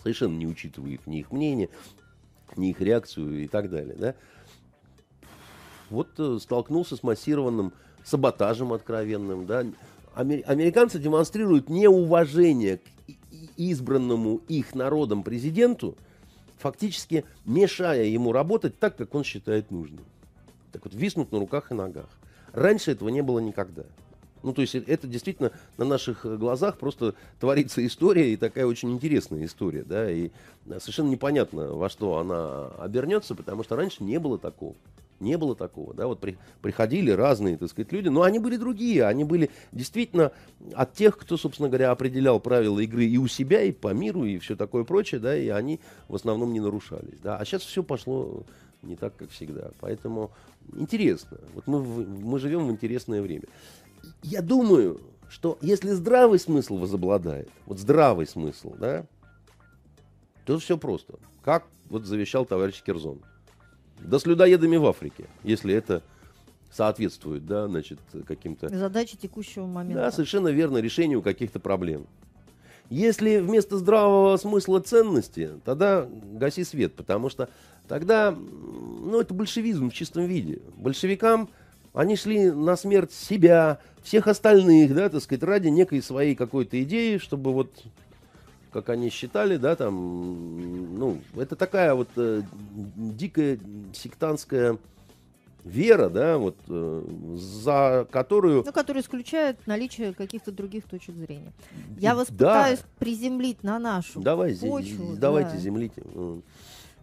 [0.00, 1.68] Совершенно не учитывает ни их мнение,
[2.56, 4.14] ни их реакцию и так далее, да.
[5.90, 7.72] Вот э, столкнулся с массированным
[8.04, 9.66] саботажем откровенным, да.
[10.14, 12.82] Американцы демонстрируют неуважение к
[13.56, 15.96] избранному их народом президенту,
[16.58, 20.04] фактически мешая ему работать так, как он считает нужным
[20.72, 22.08] так вот виснут на руках и ногах.
[22.52, 23.84] Раньше этого не было никогда.
[24.42, 28.66] Ну, то есть э, это действительно на наших э, глазах просто творится история, и такая
[28.66, 30.30] очень интересная история, да, и
[30.66, 34.76] э, совершенно непонятно, во что она обернется, потому что раньше не было такого.
[35.20, 39.04] Не было такого, да, вот при, приходили разные, так сказать, люди, но они были другие,
[39.04, 40.30] они были действительно
[40.74, 44.38] от тех, кто, собственно говоря, определял правила игры и у себя, и по миру, и
[44.38, 48.44] все такое прочее, да, и они в основном не нарушались, да, а сейчас все пошло
[48.82, 49.70] не так, как всегда.
[49.80, 50.30] Поэтому
[50.74, 51.38] интересно.
[51.54, 53.44] Вот мы, мы живем в интересное время.
[54.22, 59.06] Я думаю, что если здравый смысл возобладает, вот здравый смысл, да,
[60.44, 61.18] то все просто.
[61.42, 63.20] Как вот завещал товарищ Керзон.
[64.00, 66.02] Да с людоедами в Африке, если это
[66.70, 68.68] соответствует, да, значит, каким-то...
[68.68, 70.02] Задачи текущего момента.
[70.02, 72.06] Да, совершенно верно, решению каких-то проблем.
[72.90, 77.50] Если вместо здравого смысла ценности, тогда гаси свет, потому что
[77.86, 80.60] тогда, ну, это большевизм в чистом виде.
[80.76, 81.50] Большевикам
[81.92, 87.18] они шли на смерть себя, всех остальных, да, так сказать, ради некой своей какой-то идеи,
[87.18, 87.70] чтобы вот,
[88.72, 92.42] как они считали, да, там, ну, это такая вот э,
[92.96, 93.58] дикая
[93.92, 94.78] сектантская
[95.64, 98.62] вера, да, вот э, за которую...
[98.64, 101.52] Ну, которая исключает наличие каких-то других точек зрения.
[101.98, 102.48] Я вас да.
[102.48, 105.16] пытаюсь приземлить на нашу Давай, почву.
[105.16, 105.58] Давайте, да.
[105.58, 106.02] землите.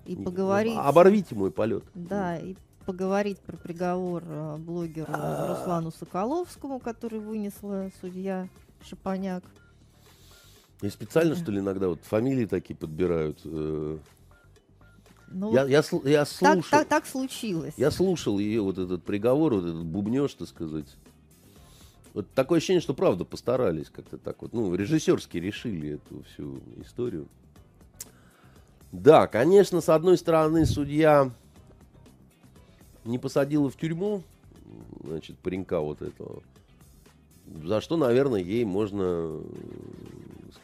[0.06, 0.78] И поговорить...
[0.78, 1.84] Оборвите мой полет.
[1.94, 2.56] Да, и
[2.86, 5.56] поговорить про приговор э, блогеру а.
[5.56, 8.48] Руслану Соколовскому, который вынесла судья
[8.84, 9.44] Шапоняк.
[10.82, 13.40] И специально, что ли, иногда вот фамилии такие подбирают.
[13.46, 13.98] Э,
[15.28, 16.62] ну, я, я, я слушал.
[16.62, 17.74] Так, так, так случилось.
[17.78, 20.88] Я слушал ее вот этот приговор, вот этот бубнеж, так сказать.
[22.14, 27.28] Вот такое ощущение, что правда постарались как-то так вот, ну, режиссерски решили эту всю историю.
[28.94, 31.32] Да, конечно, с одной стороны, судья
[33.04, 34.24] не посадила в тюрьму,
[35.04, 36.42] значит, паренька вот этого.
[37.64, 39.42] За что, наверное, ей можно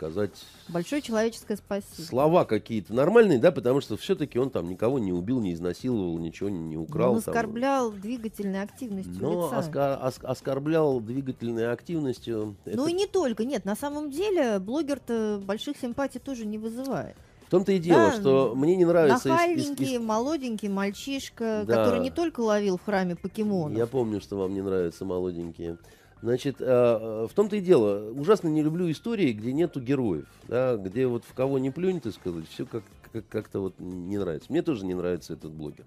[0.01, 0.31] сказать...
[0.67, 2.07] Большое человеческое спасибо.
[2.07, 6.49] Слова какие-то нормальные, да, потому что все-таки он там никого не убил, не изнасиловал, ничего
[6.49, 7.11] не украл.
[7.11, 8.01] Он оскорблял там.
[8.01, 9.59] двигательной активностью Но лица.
[9.59, 12.55] Оскор, ос, оскорблял двигательной активностью.
[12.65, 12.89] Ну это...
[12.89, 17.15] и не только, нет, на самом деле блогер-то больших симпатий тоже не вызывает.
[17.45, 19.27] В том-то и дело, да, что мне не нравится...
[19.27, 20.01] Нахальненький, из, из...
[20.01, 21.75] молоденький мальчишка, да.
[21.75, 23.77] который не только ловил в храме покемонов.
[23.77, 25.77] Я помню, что вам не нравятся молоденькие.
[26.21, 30.77] Значит, э, э, в том-то и дело, ужасно не люблю истории, где нету героев, да,
[30.77, 34.51] где вот в кого не плюнь, ты сказать, все как, как, как-то вот не нравится.
[34.51, 35.85] Мне тоже не нравится этот блогер.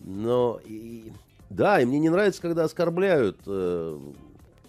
[0.00, 1.12] Но, и,
[1.50, 3.38] да, и мне не нравится, когда оскорбляют.
[3.46, 3.98] Э,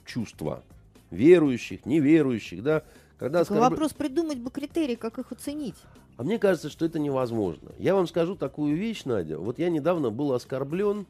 [0.06, 0.64] чувства
[1.12, 2.84] верующих, неверующих, да,
[3.18, 3.62] когда оскорб...
[3.62, 5.76] вопрос придумать бы критерии, как их оценить.
[6.18, 7.72] А мне кажется, что это невозможно.
[7.78, 9.38] Я вам скажу такую вещь, Надя.
[9.38, 11.06] Вот я недавно был оскорблен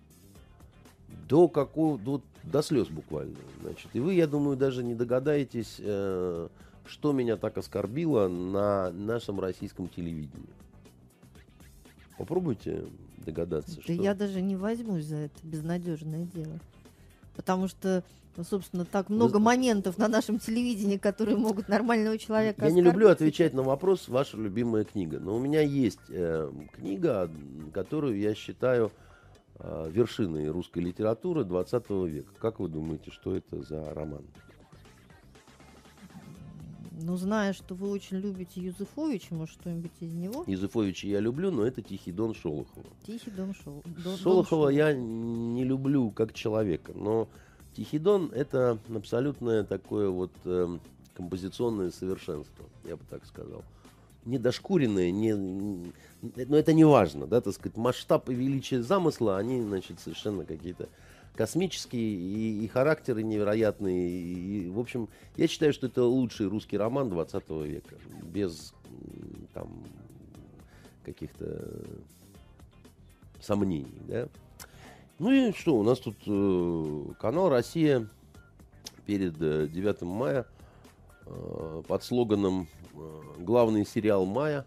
[1.27, 3.37] до какого, до, до слез буквально.
[3.61, 6.47] Значит, и вы, я думаю, даже не догадаетесь, э,
[6.85, 10.49] что меня так оскорбило на нашем российском телевидении.
[12.17, 12.85] Попробуйте
[13.17, 13.75] догадаться.
[13.75, 13.93] Да что...
[13.93, 16.59] я даже не возьмусь за это безнадежное дело.
[17.35, 18.03] Потому что,
[18.37, 19.39] ну, собственно, так много Вы...
[19.41, 22.75] моментов на нашем телевидении, которые могут нормального человека Я оскорбить.
[22.75, 25.19] не люблю отвечать на вопрос, ваша любимая книга.
[25.19, 27.29] Но у меня есть э, книга,
[27.73, 28.91] которую я считаю
[29.59, 32.33] вершиной русской литературы 20 века.
[32.39, 34.25] Как вы думаете, что это за роман?
[37.01, 40.43] Ну, зная, что вы очень любите Юзефовича, может, что-нибудь из него?
[40.47, 42.85] Юзефовича я люблю, но это Тихий Дон Шолохова.
[43.05, 43.83] Тихий Дон, Шол...
[44.03, 47.27] Дон Шолохова Дон я не люблю как человека, но
[47.75, 50.77] Тихий Дон это абсолютное такое вот э,
[51.13, 53.63] композиционное совершенство, я бы так сказал.
[54.25, 59.61] Не дошкуренное, не, но это не важно, да, так сказать, масштаб и величие замысла, они,
[59.61, 60.89] значит, совершенно какие-то
[61.35, 64.09] космический, и, и характеры невероятные.
[64.09, 67.95] И, в общем, я считаю, что это лучший русский роман 20 века.
[68.23, 68.73] Без
[69.53, 69.83] там
[71.03, 71.83] каких-то
[73.41, 74.27] сомнений, да.
[75.19, 78.09] Ну и что, у нас тут э, канал «Россия»
[79.05, 80.45] перед э, 9 мая
[81.25, 82.84] э, под слоганом э,
[83.37, 84.65] «Главный сериал мая»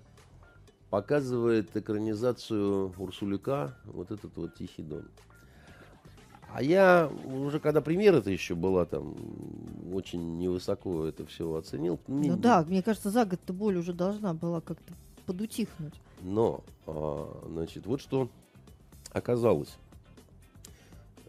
[0.91, 5.09] показывает экранизацию Урсулюка, вот этот вот «Тихий дон».
[6.51, 9.15] А я уже когда премьера это еще была там
[9.93, 12.01] очень невысоко это все оценил.
[12.07, 14.95] Ну да, мне кажется, за год-то боль уже должна была как-то
[15.27, 15.95] подутихнуть.
[16.23, 18.31] Но, а, значит, вот что
[19.13, 19.77] оказалось.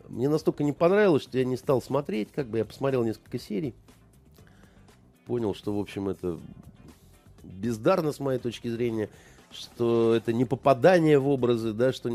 [0.08, 3.76] Мне настолько не понравилось, что я не стал смотреть, как бы я посмотрел несколько серий,
[5.26, 6.40] понял, что, в общем, это
[7.44, 9.10] бездарно с моей точки зрения,
[9.52, 12.10] что это не попадание в образы, да, что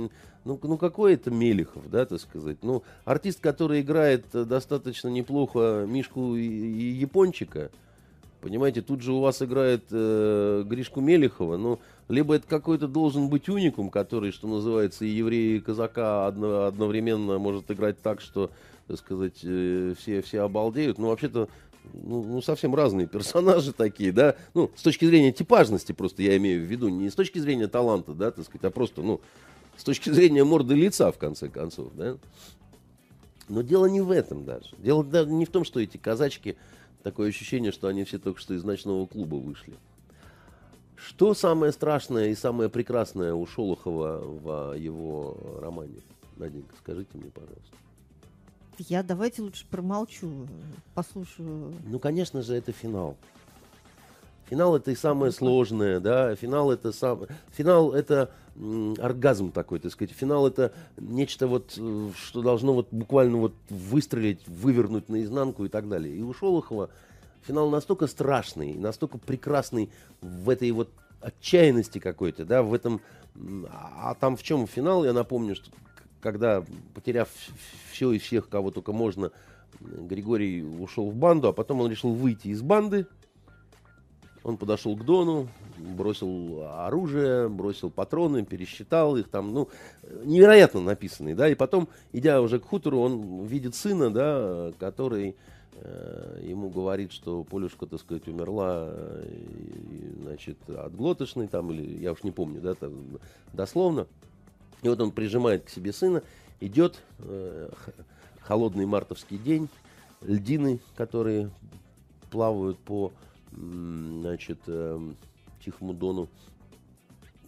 [0.45, 2.59] ну, ну какой это Мелехов, да, так сказать.
[2.62, 7.70] Ну, артист, который играет э, достаточно неплохо Мишку и, Япончика,
[8.43, 13.49] понимаете, тут же у вас играет э, Гришку Мелехова, ну, либо это какой-то должен быть
[13.49, 18.51] уникум, который, что называется, и евреи, и казака одно, одновременно может играть так, что,
[18.87, 20.99] так сказать, э, все, все обалдеют.
[20.99, 21.49] Ну, вообще-то,
[21.93, 26.66] ну, ну, совсем разные персонажи такие, да, ну, с точки зрения типажности просто я имею
[26.66, 29.20] в виду, не с точки зрения таланта, да, так сказать, а просто, ну,
[29.76, 32.16] с точки зрения морды лица, в конце концов, да.
[33.49, 34.70] Но дело не в этом даже.
[34.78, 36.57] Дело даже не в том, что эти казачки,
[37.03, 39.74] такое ощущение, что они все только что из ночного клуба вышли.
[40.97, 46.01] Что самое страшное и самое прекрасное у Шолохова в его романе?
[46.37, 47.76] Наденька, скажите мне, пожалуйста.
[48.79, 50.47] Я давайте лучше промолчу,
[50.95, 51.75] послушаю.
[51.87, 53.16] Ну, конечно же, это финал.
[54.49, 56.35] Финал это и самое сложное, да.
[56.35, 58.31] Финал это сам, финал это
[59.01, 60.14] оргазм такой, так сказать.
[60.14, 65.89] Финал это нечто вот, э, что должно вот буквально вот выстрелить, вывернуть наизнанку и так
[65.89, 66.14] далее.
[66.14, 66.91] И у Шолохова
[67.47, 73.01] финал настолько страшный, настолько прекрасный в этой вот отчаянности какой-то, да, в этом...
[73.68, 75.70] А там в чем финал, я напомню, что
[76.25, 76.64] когда,
[76.95, 77.29] потеряв
[77.93, 79.31] все и всех, кого только можно,
[79.79, 83.07] Григорий ушел в банду, а потом он решил выйти из банды,
[84.43, 89.68] он подошел к Дону, бросил оружие, бросил патроны, пересчитал их там, ну,
[90.25, 95.37] невероятно написанный, да, и потом, идя уже к хутору, он видит сына, да, который
[95.75, 98.91] э, ему говорит, что Полюшка, так сказать, умерла,
[99.25, 102.95] и, значит, от глоточной там, или я уж не помню, да, там,
[103.53, 104.07] дословно.
[104.85, 106.22] И вот он прижимает к себе сына,
[106.61, 107.70] идет, э,
[108.41, 109.70] холодный мартовский день,
[110.20, 111.51] льдины, которые
[112.30, 113.11] плавают по
[113.51, 115.12] значит, э,
[115.64, 116.28] Тихому Дону,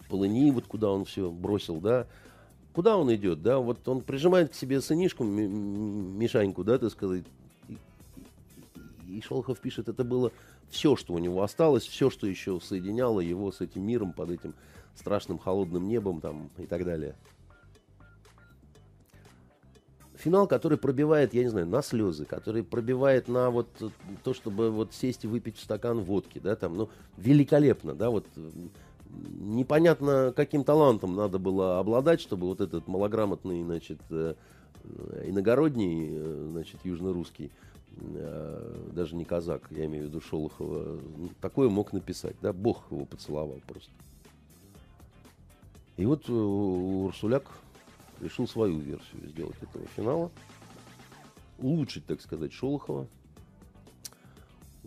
[0.09, 2.07] Полыни, вот куда он все бросил, да,
[2.73, 7.23] куда он идет, да, вот он прижимает к себе сынишку, Мишаньку, да, так сказать,
[7.67, 7.77] и,
[9.07, 10.31] и Шолохов пишет, это было
[10.71, 14.55] все, что у него осталось, все, что еще соединяло его с этим миром под этим
[14.97, 17.15] страшным холодным небом там и так далее
[20.17, 23.67] финал, который пробивает, я не знаю, на слезы, который пробивает на вот
[24.23, 28.25] то, чтобы вот сесть и выпить стакан водки, да, там, ну, великолепно, да, вот
[29.39, 34.35] непонятно, каким талантом надо было обладать, чтобы вот этот малограмотный, значит, э,
[35.25, 37.51] иногородний, э, значит, южно-русский,
[37.99, 40.99] э, даже не казак, я имею в виду Шолохова,
[41.41, 43.91] такое мог написать, да, Бог его поцеловал просто.
[45.97, 47.43] И вот Урсуляк
[48.21, 50.31] решил свою версию сделать этого финала.
[51.59, 53.07] Улучшить, так сказать, Шолохова.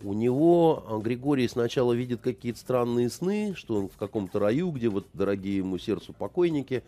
[0.03, 4.87] у него а, Григорий сначала видит какие-то странные сны, что он в каком-то раю, где
[4.87, 6.83] вот дорогие ему сердцу покойники,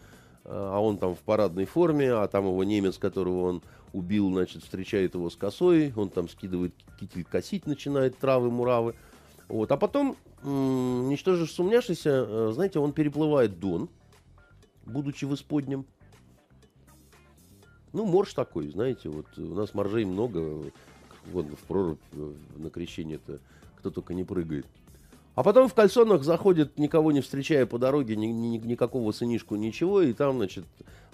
[0.46, 3.62] а он там в парадной форме, а там его немец, которого он
[3.92, 8.96] убил, значит, встречает его с косой, он там скидывает китель косить, начинает травы, муравы.
[9.48, 9.72] Вот.
[9.72, 13.90] А потом, ничтоже сумняшися, э, знаете, он переплывает Дон,
[14.86, 15.86] будучи в исподнем.
[17.92, 20.64] Ну, морж такой, знаете, вот у нас моржей много,
[21.32, 22.00] вот в прорубь
[22.56, 23.40] на крещение-то
[23.84, 24.66] кто только не прыгает.
[25.36, 30.02] А потом в кальсонах заходит, никого не встречая по дороге, ни, ни, никакого сынишку, ничего,
[30.02, 30.64] и там, значит,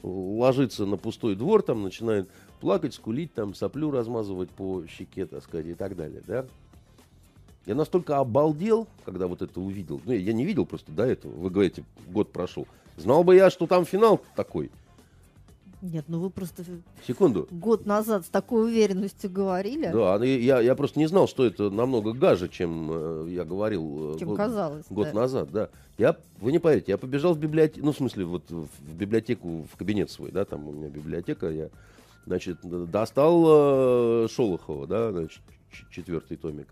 [0.04, 5.68] ложится на пустой двор, там начинает плакать, скулить, там соплю размазывать по щеке, так сказать,
[5.68, 6.46] и так далее, да.
[7.66, 10.02] Я настолько обалдел, когда вот это увидел.
[10.06, 11.32] Ну, я не видел просто до этого.
[11.34, 12.68] Вы говорите, год прошел.
[13.00, 14.70] Знал бы я, что там финал такой.
[15.82, 16.66] Нет, ну вы просто
[17.08, 17.48] Секунду.
[17.52, 21.70] год назад с такой уверенностью говорили, Да, ну, я, я просто не знал, что это
[21.70, 24.86] намного гаже, чем э, я говорил э, чем год, казалось.
[24.90, 25.14] год да.
[25.14, 25.70] назад, да.
[25.98, 29.78] Я, вы не поверите, я побежал в библиотеку, ну, в смысле, вот в библиотеку, в
[29.78, 31.70] кабинет свой, да, там у меня библиотека, я,
[32.26, 33.46] значит, достал
[34.26, 35.42] э, Шолохова, да, значит,
[35.92, 36.68] четвертый томик.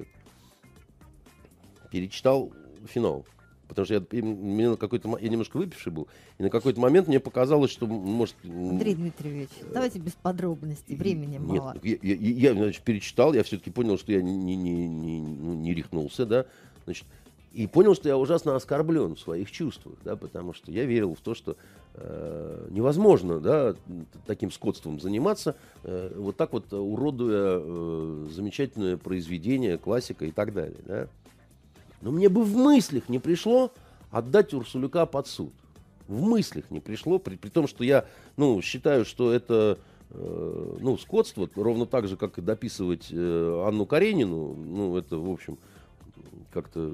[1.92, 2.52] Перечитал
[2.88, 3.26] финал.
[3.68, 6.08] Потому что я, мне на какой-то, я немножко выпивший был,
[6.38, 8.36] и на какой-то момент мне показалось, что, может...
[8.44, 11.76] Андрей Дмитриевич, давайте без подробностей, времени нет, мало.
[11.84, 15.74] Я, я- я, значит, перечитал, я все-таки понял, что я не, не, не, ну, не
[15.74, 16.46] рехнулся, да,
[16.86, 17.06] значит,
[17.54, 21.20] и понял, что я ужасно оскорблен в своих чувствах, да, потому что я верил в
[21.22, 21.58] то, что
[21.96, 23.76] э, невозможно, да,
[24.26, 30.80] таким скотством заниматься, э, вот так вот уродуя э, замечательное произведение, классика и так далее,
[30.86, 31.08] да.
[32.02, 33.72] Но мне бы в мыслях не пришло
[34.12, 35.54] отдать Урсулюка под суд.
[36.08, 38.06] В мыслях не пришло, при, при том, что я,
[38.38, 39.78] ну, считаю, что это,
[40.12, 45.30] э, ну, скотство, ровно так же, как и дописывать э, Анну Каренину, ну, это, в
[45.30, 45.58] общем,
[46.54, 46.94] как-то,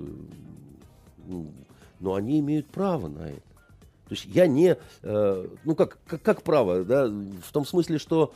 [1.27, 1.51] ну,
[1.99, 3.41] но они имеют право на это.
[4.05, 8.33] То есть я не, э, ну, как, как, как право, да, в том смысле, что,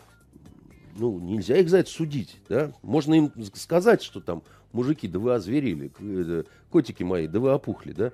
[0.95, 4.43] ну, нельзя их за это судить, да, можно им сказать, что там,
[4.73, 8.11] мужики, да вы озверели, э, котики мои, да вы опухли, да,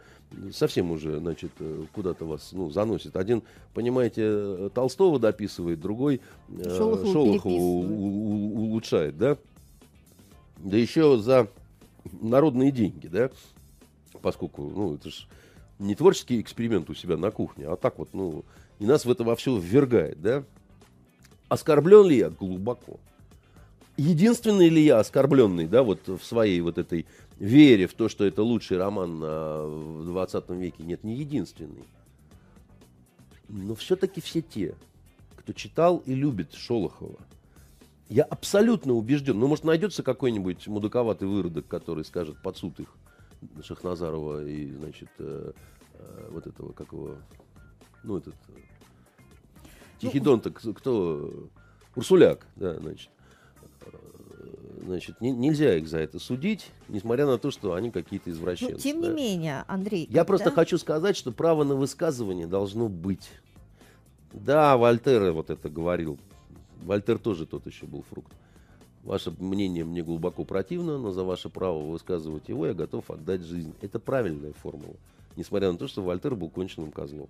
[0.51, 3.15] совсем уже, значит, э, куда-то вас, ну, заносит.
[3.15, 3.43] Один,
[3.73, 7.99] понимаете, э, Толстого дописывает, другой э, Шолохова Шолохова у- переписывает.
[7.99, 9.37] у- у- улучшает, да,
[10.57, 11.47] да еще за
[12.21, 13.29] народные деньги, да,
[14.21, 15.25] поскольку, ну, это же
[15.79, 18.45] не творческий эксперимент у себя на кухне, а так вот, ну,
[18.79, 20.43] и нас в это во все ввергает, да.
[21.49, 22.29] Оскорблен ли я?
[22.29, 22.99] Глубоко.
[23.97, 27.05] Единственный ли я оскорбленный, да, вот в своей вот этой
[27.37, 30.83] вере в то, что это лучший роман а, в 20 веке?
[30.83, 31.83] Нет, не единственный.
[33.49, 34.75] Но все-таки все те,
[35.35, 37.19] кто читал и любит Шолохова,
[38.09, 42.87] я абсолютно убежден, ну, может, найдется какой-нибудь мудаковатый выродок, который скажет под суд их,
[43.61, 45.51] Шахназарова и, значит, э,
[45.95, 47.17] э, вот этого, как его,
[48.03, 48.59] ну, этот, э,
[49.99, 51.49] Тихидон-то кто- кто?
[51.95, 53.09] Урсуляк, да, значит.
[54.86, 58.81] Значит, не- нельзя их за это судить, несмотря на то, что они какие-то Ну, извращенцы.
[58.81, 59.13] тем не да.
[59.13, 63.29] менее, Андрей, Я просто когда- хочу сказать, что право на высказывание должно быть.
[64.34, 66.17] Да, Вольтер вот это говорил.
[66.84, 68.31] Вольтер тоже тот еще был фрукт.
[69.03, 73.73] Ваше мнение мне глубоко противно, но за ваше право высказывать его я готов отдать жизнь.
[73.81, 74.95] Это правильная формула.
[75.36, 77.27] Несмотря на то, что Вольтер был конченным козлом.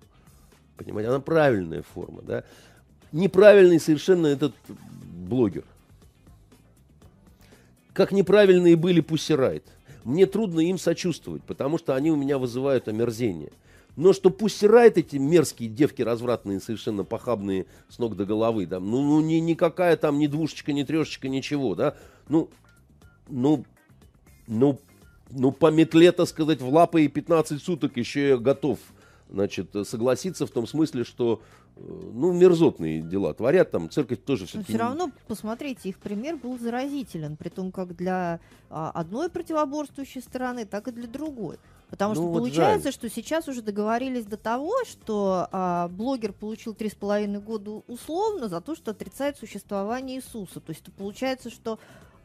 [0.76, 2.44] Понимаете, она правильная форма, да.
[3.12, 4.54] Неправильный совершенно этот
[5.28, 5.64] блогер.
[7.94, 9.64] Как неправильные были Пуссирайт.
[10.02, 13.52] Мне трудно им сочувствовать, потому что они у меня вызывают омерзение.
[13.96, 19.00] Но что Пуссирайт, эти мерзкие девки развратные, совершенно похабные с ног до головы, да, ну,
[19.00, 21.94] ну ни, никакая там ни двушечка, ни трешечка, ничего, да,
[22.28, 22.50] ну,
[23.28, 23.64] ну,
[24.48, 24.80] ну,
[25.30, 28.80] ну, по метле, так сказать, в лапы и 15 суток еще я готов,
[29.30, 31.40] значит, согласиться в том смысле, что,
[31.76, 34.72] ну, мерзотные дела творят там, церковь тоже все-таки...
[34.72, 40.66] все равно, посмотрите, их пример был заразителен, при том как для а, одной противоборствующей стороны,
[40.66, 41.58] так и для другой.
[41.90, 42.92] Потому Ну, что вот получается, жаль.
[42.92, 48.48] что сейчас уже договорились до того, что а, блогер получил три с половиной года условно
[48.48, 50.60] за то, что отрицает существование Иисуса.
[50.60, 51.78] То есть получается, что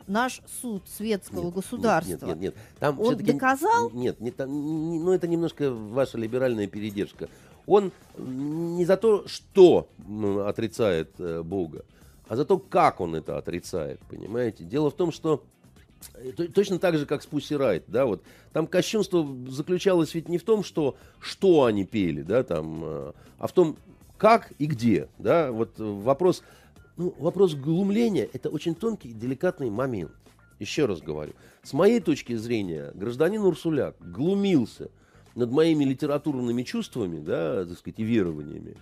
[0.07, 2.55] наш суд светского Нет, государства, Нет, нет, нет.
[2.79, 3.91] Там он доказал?
[3.91, 7.29] Нет, не, там, не- ну это немножко ваша либеральная передержка.
[7.70, 11.86] Он не за то, что м, отрицает э, Бога,
[12.28, 14.63] а за то, как он это отрицает, понимаете?
[14.63, 15.43] Дело в том, что
[16.15, 20.30] э, то- точно так же, как с Pussy Riot, да, вот там кощунство заключалось ведь
[20.30, 23.78] не в том, что, что они пели, да, там, э, а в том,
[24.17, 26.41] как и где, да, вот вопрос,
[26.97, 30.11] ну, вопрос глумления– это очень тонкий, деликатный момент.
[30.57, 34.89] еще раз говорю, с моей точки зрения, гражданин Урсуляк глумился
[35.39, 38.75] над моими литературными чувствами, да, так сказать, и верованиями.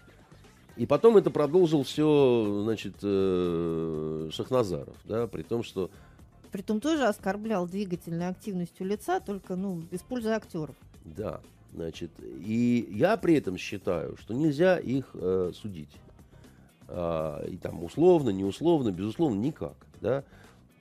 [0.76, 5.90] И потом это продолжил все, значит, э, Шахназаров, да, при том, что...
[6.52, 10.76] Притом тоже оскорблял двигательной активностью лица, только, ну, используя актеров.
[11.04, 11.42] Да,
[11.74, 15.92] значит, и я при этом считаю, что нельзя их э, судить.
[16.88, 20.24] А, и там условно, не условно, безусловно, никак, да.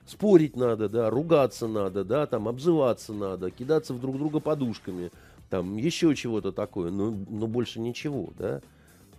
[0.07, 5.11] Спорить надо, да, ругаться надо, да, там обзываться надо, кидаться в друг друга подушками,
[5.51, 8.61] там еще чего-то такое, но, но больше ничего, да.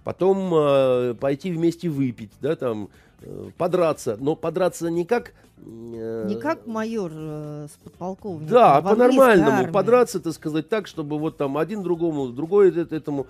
[0.04, 2.90] Потом э, пойти вместе выпить, да, там,
[3.22, 5.34] э, подраться, но подраться не как...
[5.66, 8.48] Э, не как майор э, с подполковником.
[8.48, 13.28] Да, по-нормальному, подраться, так сказать, так, чтобы вот там один другому, другой этому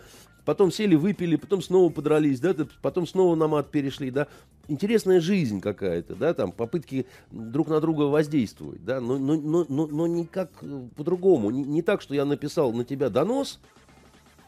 [0.48, 4.28] потом сели, выпили, потом снова подрались, да, потом снова на мат перешли, да.
[4.70, 9.88] Интересная жизнь какая-то, да, там попытки друг на друга воздействовать, да, но, но, но, но,
[9.88, 11.50] но никак э, по-другому.
[11.50, 13.60] Не, не так, что я написал на тебя донос,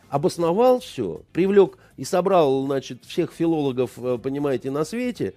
[0.08, 5.34] обосновал все, привлек и собрал, значит, всех филологов, э, понимаете, на свете,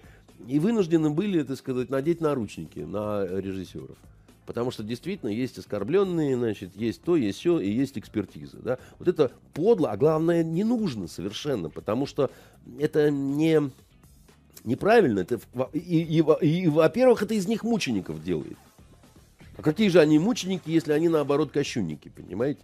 [0.46, 3.98] и вынуждены были, так сказать, надеть наручники на режиссеров.
[4.46, 8.58] Потому что действительно есть оскорбленные, значит, есть то, есть все, и есть экспертиза.
[8.58, 8.78] Да?
[8.98, 12.30] Вот это подло, а главное, не нужно совершенно, потому что
[12.78, 13.70] это не
[14.64, 15.20] неправильно.
[15.20, 15.40] Это,
[15.72, 18.56] и, и, и, и, во-первых, это из них мучеников делает.
[19.56, 22.60] А какие же они мученики, если они, наоборот, кощунники, понимаете?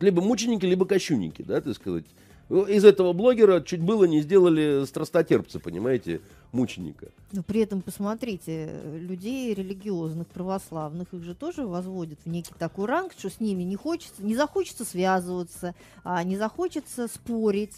[0.00, 2.04] Либо мученики, либо кощунники, да, так сказать.
[2.50, 6.20] Из этого блогера чуть было не сделали страстотерпца, понимаете,
[6.52, 7.08] мученика.
[7.32, 13.12] Но при этом, посмотрите, людей религиозных, православных, их же тоже возводят в некий такой ранг,
[13.16, 15.74] что с ними не хочется, не захочется связываться,
[16.04, 17.76] а не захочется спорить.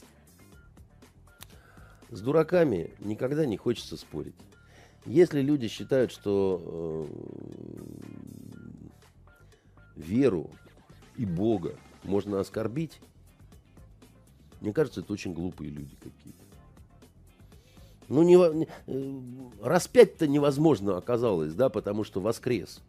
[2.10, 4.34] С дураками никогда не хочется спорить.
[5.06, 7.14] Если люди считают, что э,
[9.96, 10.50] веру
[11.16, 13.00] и Бога можно оскорбить,
[14.60, 16.43] мне кажется, это очень глупые люди какие-то.
[18.08, 18.64] Ну, не, э,
[19.62, 22.80] распять-то невозможно оказалось, да, потому что воскрес.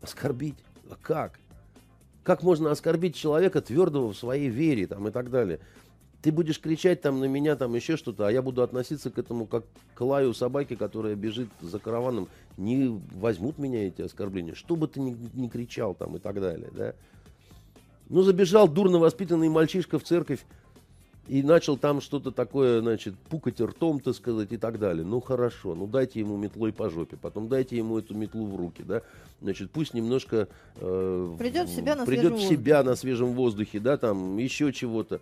[0.00, 0.56] Оскорбить?
[0.90, 1.38] А как?
[2.24, 5.60] Как можно оскорбить человека твердого в своей вере там, и так далее?
[6.20, 9.46] Ты будешь кричать там на меня, там еще что-то, а я буду относиться к этому
[9.46, 9.64] как
[9.94, 12.28] к лаю собаки, которая бежит за караваном.
[12.56, 14.54] Не возьмут меня эти оскорбления.
[14.54, 16.94] Что бы ты ни, ни кричал там и так далее, да?
[18.08, 20.40] Ну, забежал дурно воспитанный мальчишка в церковь
[21.28, 25.04] и начал там что-то такое, значит, пукать ртом, так сказать, и так далее.
[25.04, 28.82] Ну, хорошо, ну, дайте ему метлой по жопе, потом дайте ему эту метлу в руки,
[28.82, 29.02] да,
[29.42, 30.48] значит, пусть немножко...
[30.76, 35.20] Э, придет в себя на придет в себя на свежем воздухе, да, там, еще чего-то.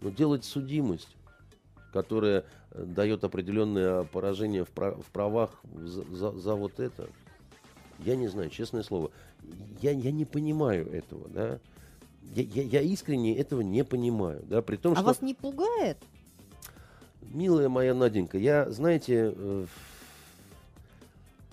[0.00, 1.16] Но делать судимость,
[1.92, 2.44] которая
[2.74, 7.08] дает определенное поражение в, прав, в правах за, за, за вот это,
[8.00, 9.12] я не знаю, честное слово,
[9.80, 11.60] я, я не понимаю этого, да,
[12.34, 14.42] я, я, я искренне этого не понимаю.
[14.48, 15.04] Да, при том, а что...
[15.04, 15.98] вас не пугает?
[17.22, 19.66] Милая моя Наденька, я, знаете, э,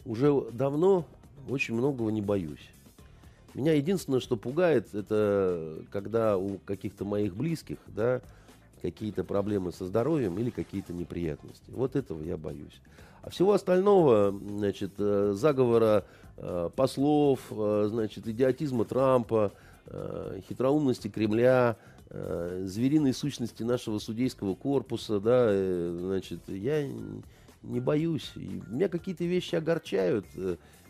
[0.06, 1.06] уже давно
[1.50, 2.70] очень многого не боюсь.
[3.54, 8.22] Меня единственное, что пугает, это когда у каких-то моих близких, да,
[8.82, 11.70] какие-то проблемы со здоровьем или какие-то неприятности.
[11.70, 12.80] Вот этого я боюсь.
[13.24, 16.06] А всего остального, значит, э, заговора
[16.38, 19.52] э, послов, значит, идиотизма Трампа,
[20.48, 21.78] хитроумности Кремля,
[22.10, 26.88] э, звериной сущности нашего судейского корпуса, да, э, значит, я
[27.64, 28.32] не боюсь.
[28.36, 30.26] И меня какие-то вещи огорчают,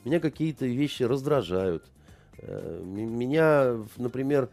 [0.05, 1.83] меня какие-то вещи раздражают.
[2.41, 4.49] Меня, например,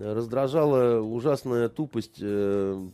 [0.00, 2.20] раздражала ужасная тупость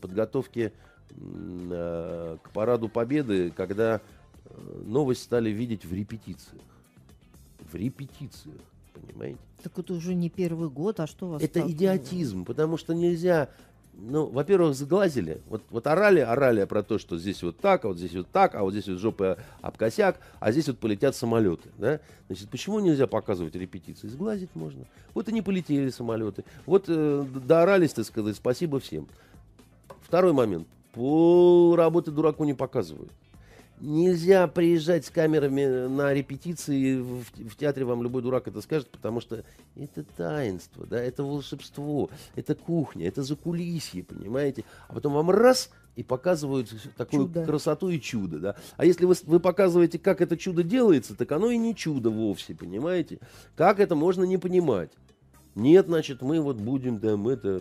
[0.00, 0.72] подготовки
[1.10, 4.00] к параду Победы, когда
[4.84, 6.62] новость стали видеть в репетициях.
[7.70, 8.60] В репетициях,
[8.92, 9.38] понимаете?
[9.62, 11.70] Так это уже не первый год, а что у вас Это так...
[11.70, 13.48] идиотизм, потому что нельзя
[13.94, 15.42] ну, во-первых, сглазили.
[15.48, 18.54] Вот, вот орали, орали про то, что здесь вот так, а вот здесь вот так,
[18.54, 21.68] а вот здесь вот жопа об косяк, а здесь вот полетят самолеты.
[21.76, 22.00] Да?
[22.26, 24.08] Значит, почему нельзя показывать репетиции?
[24.08, 24.86] Сглазить можно.
[25.14, 26.44] Вот и не полетели самолеты.
[26.64, 29.06] Вот э, доорались, так сказать, спасибо всем.
[30.00, 30.66] Второй момент.
[30.92, 33.12] Пол работы дураку не показывают.
[33.82, 39.20] Нельзя приезжать с камерами на репетиции, в, в театре вам любой дурак это скажет, потому
[39.20, 39.42] что
[39.74, 44.64] это таинство, да, это волшебство, это кухня, это закулисье, понимаете?
[44.86, 47.44] А потом вам раз и показывают такую чудо.
[47.44, 48.56] красоту и чудо, да.
[48.76, 52.54] А если вы, вы показываете, как это чудо делается, так оно и не чудо вовсе,
[52.54, 53.18] понимаете?
[53.56, 54.92] Как это можно не понимать?
[55.56, 57.60] Нет, значит, мы вот будем там это...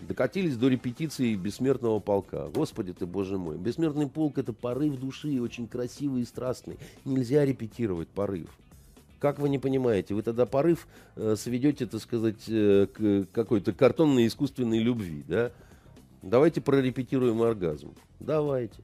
[0.00, 2.48] докатились до репетиции бессмертного полка.
[2.48, 3.56] Господи ты, боже мой.
[3.58, 6.78] Бессмертный полк это порыв души, очень красивый и страстный.
[7.04, 8.48] Нельзя репетировать порыв.
[9.18, 14.26] Как вы не понимаете, вы тогда порыв э, сведете, так сказать, э, к какой-то картонной
[14.26, 15.52] искусственной любви, да?
[16.22, 17.92] Давайте прорепетируем оргазм.
[18.18, 18.82] Давайте.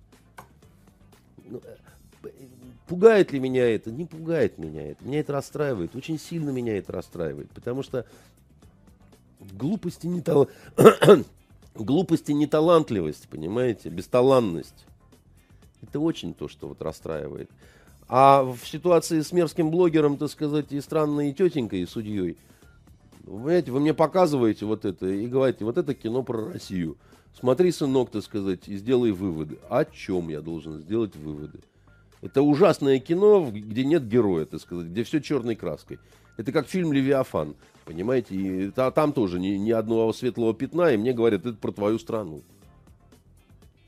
[1.49, 1.63] Ну,
[2.23, 2.29] э,
[2.87, 3.91] пугает ли меня это?
[3.91, 5.05] Не пугает меня это.
[5.05, 5.97] Меня это расстраивает.
[5.97, 7.51] Очень сильно меня это расстраивает.
[7.53, 8.05] Потому что
[9.53, 10.49] глупости не тал...
[11.75, 14.87] глупости не талантливость, понимаете, бесталанность.
[15.83, 17.51] Это очень то, что вот расстраивает.
[18.09, 22.37] А в ситуации с мерзким блогером, так сказать, и странной тетенькой, и судьей,
[23.25, 26.97] вы понимаете, вы мне показываете вот это и говорите, вот это кино про Россию.
[27.39, 29.59] Смотри, сынок, так сказать, и сделай выводы.
[29.69, 31.59] О чем я должен сделать выводы?
[32.23, 35.99] Это ужасное кино, где нет героя, так сказать, где все черной краской.
[36.37, 37.57] Это как фильм «Левиафан»,
[37.87, 38.35] понимаете?
[38.35, 42.43] И там тоже ни, ни одного светлого пятна, и мне говорят, это про твою страну.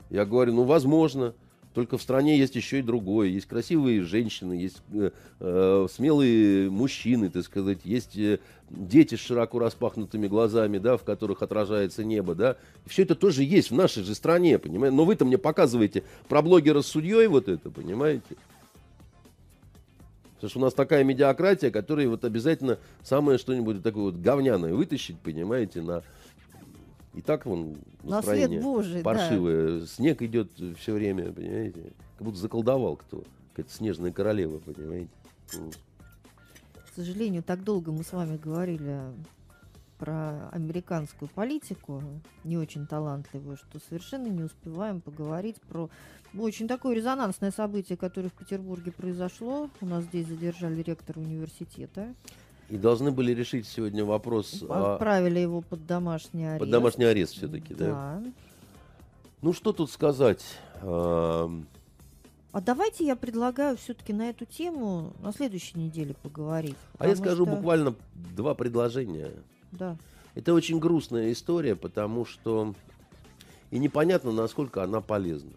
[0.09, 1.35] Я говорю, ну, возможно.
[1.75, 3.27] Только в стране есть еще и другое.
[3.27, 8.39] Есть красивые женщины, есть э, э, смелые мужчины, так сказать, есть э,
[8.71, 12.57] дети с широко распахнутыми глазами, да, в которых отражается небо, да.
[12.87, 14.97] Все это тоже есть в нашей же стране, понимаете.
[14.97, 18.35] Но вы-то мне показываете про блогера с судьей вот это, понимаете.
[20.39, 25.19] Потому что у нас такая медиакратия, которая вот обязательно самое что-нибудь такое вот говняное вытащить,
[25.19, 26.01] понимаете, на
[27.13, 29.81] и так вон настроение Божий, паршивое.
[29.81, 29.85] Да.
[29.85, 30.49] Снег идет
[30.79, 31.91] все время, понимаете?
[32.17, 33.25] Как будто заколдовал кто.
[33.51, 35.09] Какая-то снежная королева, понимаете?
[35.49, 39.01] К сожалению, так долго мы с вами говорили
[39.99, 42.01] про американскую политику,
[42.43, 45.89] не очень талантливую, что совершенно не успеваем поговорить про
[46.37, 49.69] очень такое резонансное событие, которое в Петербурге произошло.
[49.81, 52.13] У нас здесь задержали ректора университета.
[52.69, 54.63] И должны были решить сегодня вопрос...
[54.63, 55.41] Отправили о...
[55.41, 56.59] его под домашний арест.
[56.59, 57.85] Под домашний арест все-таки, да.
[57.85, 58.23] да?
[59.41, 60.43] Ну, что тут сказать?
[60.81, 66.77] А давайте я предлагаю все-таки на эту тему на следующей неделе поговорить.
[66.97, 67.55] А я скажу что...
[67.55, 67.95] буквально
[68.35, 69.31] два предложения.
[69.71, 69.97] Да.
[70.35, 72.75] Это очень грустная история, потому что
[73.71, 75.51] и непонятно, насколько она полезна.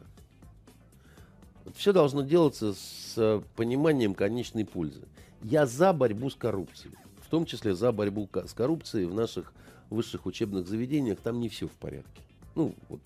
[1.74, 5.02] Все должно делаться с пониманием конечной пользы.
[5.42, 6.94] Я за борьбу с коррупцией
[7.32, 9.54] том числе за борьбу с коррупцией в наших
[9.88, 11.18] высших учебных заведениях.
[11.18, 12.20] Там не все в порядке.
[12.54, 13.00] Ну, вот,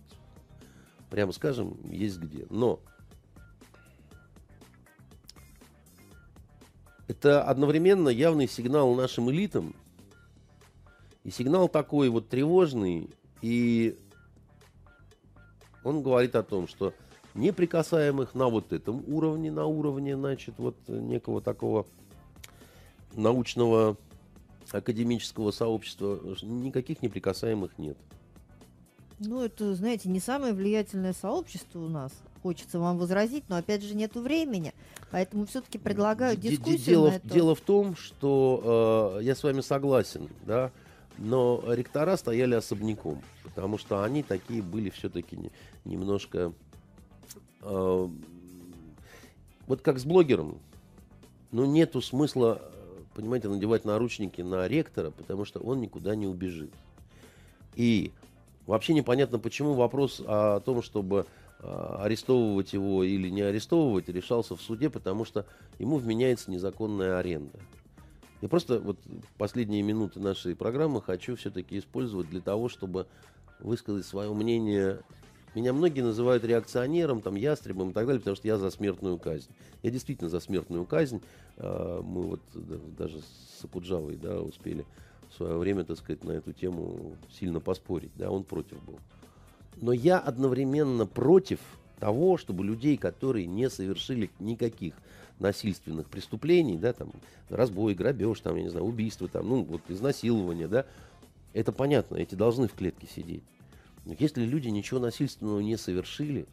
[1.10, 2.44] прямо скажем, есть где.
[2.50, 2.80] Но
[7.06, 9.76] это одновременно явный сигнал нашим элитам.
[11.26, 13.10] И сигнал такой вот тревожный.
[13.42, 13.98] И
[15.82, 16.94] он говорит о том, что
[17.34, 21.84] неприкасаемых на вот этом уровне, на уровне, значит, вот некого такого
[23.14, 23.96] научного
[24.70, 27.98] академического сообщества никаких неприкасаемых нет.
[29.18, 32.12] Ну, это, знаете, не самое влиятельное сообщество у нас.
[32.44, 34.72] Хочется вам возразить, но опять же нету времени.
[35.10, 37.28] Поэтому все-таки предлагаю дискуссию дело, на это.
[37.28, 40.70] Дело в том, что э, я с вами согласен, да,
[41.18, 45.50] но ректора стояли особняком, потому что они такие были все-таки не,
[45.84, 46.52] немножко...
[47.62, 48.08] Э,
[49.66, 50.58] вот как с блогером.
[51.50, 52.62] Ну, нету смысла
[53.16, 56.70] понимаете, надевать наручники на ректора, потому что он никуда не убежит.
[57.74, 58.12] И
[58.66, 61.24] вообще непонятно, почему вопрос о том, чтобы
[61.60, 65.46] а, арестовывать его или не арестовывать, решался в суде, потому что
[65.78, 67.58] ему вменяется незаконная аренда.
[68.42, 68.98] Я просто вот
[69.38, 73.06] последние минуты нашей программы хочу все-таки использовать для того, чтобы
[73.60, 75.00] высказать свое мнение
[75.56, 79.48] меня многие называют реакционером, там, ястребом и так далее, потому что я за смертную казнь.
[79.82, 81.22] Я действительно за смертную казнь.
[81.56, 82.40] А, мы вот
[82.98, 84.84] даже с Акуджавой да, успели
[85.30, 88.10] в свое время, так сказать, на эту тему сильно поспорить.
[88.16, 88.98] Да, он против был.
[89.76, 91.60] Но я одновременно против
[91.98, 94.92] того, чтобы людей, которые не совершили никаких
[95.38, 97.12] насильственных преступлений, да, там,
[97.48, 100.86] разбой, грабеж, там, я не знаю, убийство, там, ну, вот, изнасилование, да,
[101.52, 103.42] это понятно, эти должны в клетке сидеть.
[104.04, 106.46] Но если люди ничего насильственного не совершили,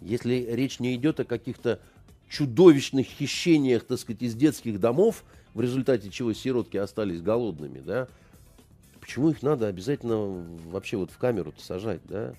[0.00, 1.80] если речь не идет о каких-то
[2.28, 5.24] чудовищных хищениях, так сказать, из детских домов,
[5.54, 8.08] в результате чего сиротки остались голодными, да,
[9.00, 12.34] почему их надо обязательно вообще вот в камеру сажать, да?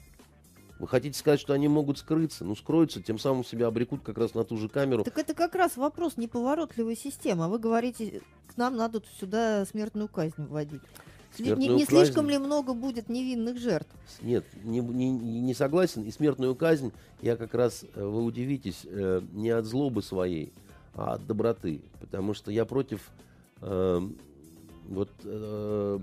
[0.83, 2.43] Вы хотите сказать, что они могут скрыться?
[2.43, 5.05] Ну, скроются, тем самым себя обрекут как раз на ту же камеру.
[5.05, 7.45] Так это как раз вопрос неповоротливой системы.
[7.45, 10.81] А вы говорите, к нам надо сюда смертную казнь вводить.
[11.39, 13.89] Не, не слишком ли много будет невинных жертв?
[14.21, 16.03] Нет, не, не, не согласен.
[16.03, 16.91] И смертную казнь
[17.21, 20.51] я как раз, э, вы удивитесь, э, не от злобы своей,
[20.95, 21.79] а от доброты.
[22.01, 23.09] Потому что я против
[23.61, 24.01] э,
[24.89, 25.99] вот э,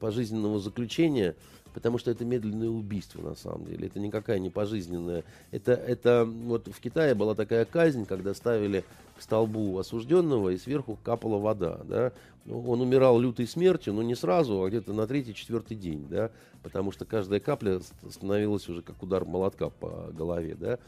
[0.00, 1.34] пожизненного заключения,
[1.74, 3.86] потому что это медленное убийство на самом деле.
[3.86, 5.24] Это никакая не пожизненная.
[5.50, 8.84] Это, это вот в Китае была такая казнь, когда ставили
[9.18, 11.80] к столбу осужденного и сверху капала вода.
[11.84, 12.12] Да?
[12.44, 16.30] Ну, он умирал лютой смертью, но не сразу, а где-то на третий-четвертый день, да?
[16.62, 20.56] потому что каждая капля становилась уже как удар молотка по голове.
[20.58, 20.78] Да?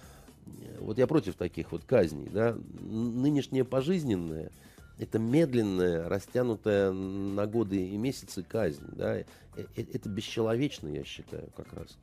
[0.81, 2.29] Вот я против таких вот казней.
[2.31, 2.57] Да?
[2.81, 4.51] Нынешнее пожизненное–
[5.03, 8.87] это медленная, растянутая на годы и месяцы казнь.
[8.93, 9.17] Да?
[9.17, 9.25] Э,
[9.57, 11.99] э, это бесчеловечно, я считаю, как раз.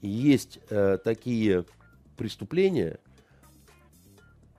[0.00, 1.64] И есть э, такие
[2.16, 2.98] преступления,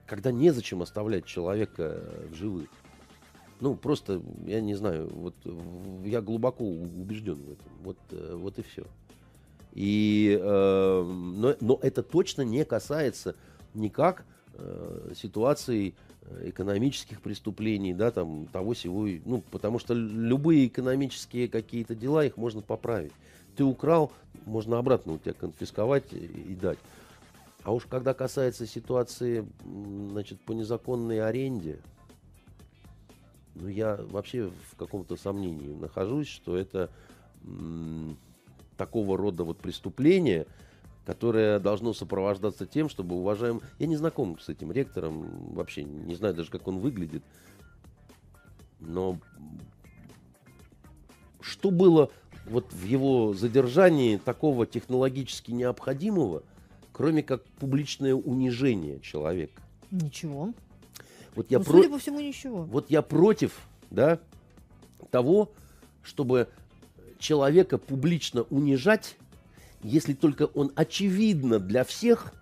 [0.06, 2.70] когда незачем оставлять человека в живых.
[3.60, 5.34] Ну, просто, я не знаю, вот
[6.04, 7.72] я глубоко убежден в этом.
[7.82, 8.86] Вот, э, вот и все.
[9.72, 13.36] И, э, но, но это точно не касается
[13.74, 14.24] никак
[14.54, 15.94] э, ситуации
[16.42, 22.62] экономических преступлений, да, там, того всего, ну, потому что любые экономические какие-то дела, их можно
[22.62, 23.12] поправить.
[23.56, 24.12] Ты украл,
[24.46, 26.78] можно обратно у тебя конфисковать и дать.
[27.62, 29.46] А уж когда касается ситуации,
[30.10, 31.78] значит, по незаконной аренде,
[33.54, 36.90] ну, я вообще в каком-то сомнении нахожусь, что это
[37.44, 38.16] м-
[38.76, 40.46] такого рода вот преступление–
[41.04, 43.60] которое должно сопровождаться тем, чтобы уважаем...
[43.78, 47.22] Я не знаком с этим ректором, вообще не знаю даже, как он выглядит.
[48.80, 49.18] Но
[51.40, 52.10] что было
[52.46, 56.42] вот в его задержании такого технологически необходимого,
[56.92, 59.62] кроме как публичное унижение человека?
[59.90, 60.52] Ничего.
[61.34, 61.72] Вот я ну, про...
[61.72, 62.62] судя по всему, ничего.
[62.62, 64.20] Вот я против, да,
[65.10, 65.52] того,
[66.02, 66.48] чтобы
[67.18, 69.16] человека публично унижать
[69.84, 72.32] если только он очевидно для всех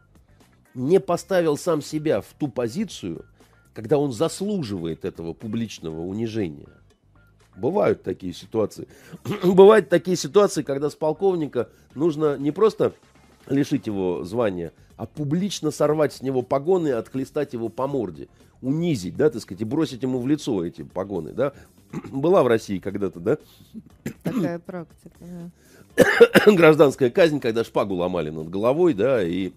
[0.75, 3.27] не поставил сам себя в ту позицию,
[3.75, 6.69] когда он заслуживает этого публичного унижения.
[7.57, 8.89] Бывают такие ситуации.
[9.43, 12.95] Бывают такие ситуации, когда с полковника нужно не просто
[13.49, 18.29] лишить его звания, а публично сорвать с него погоны и отхлестать его по морде,
[18.63, 21.53] унизить, да, так сказать, и бросить ему в лицо эти погоны, да.
[22.11, 23.37] Была в России когда-то, да?
[24.23, 25.51] Такая практика, да.
[26.47, 29.53] гражданская казнь, когда шпагу ломали над головой, да, и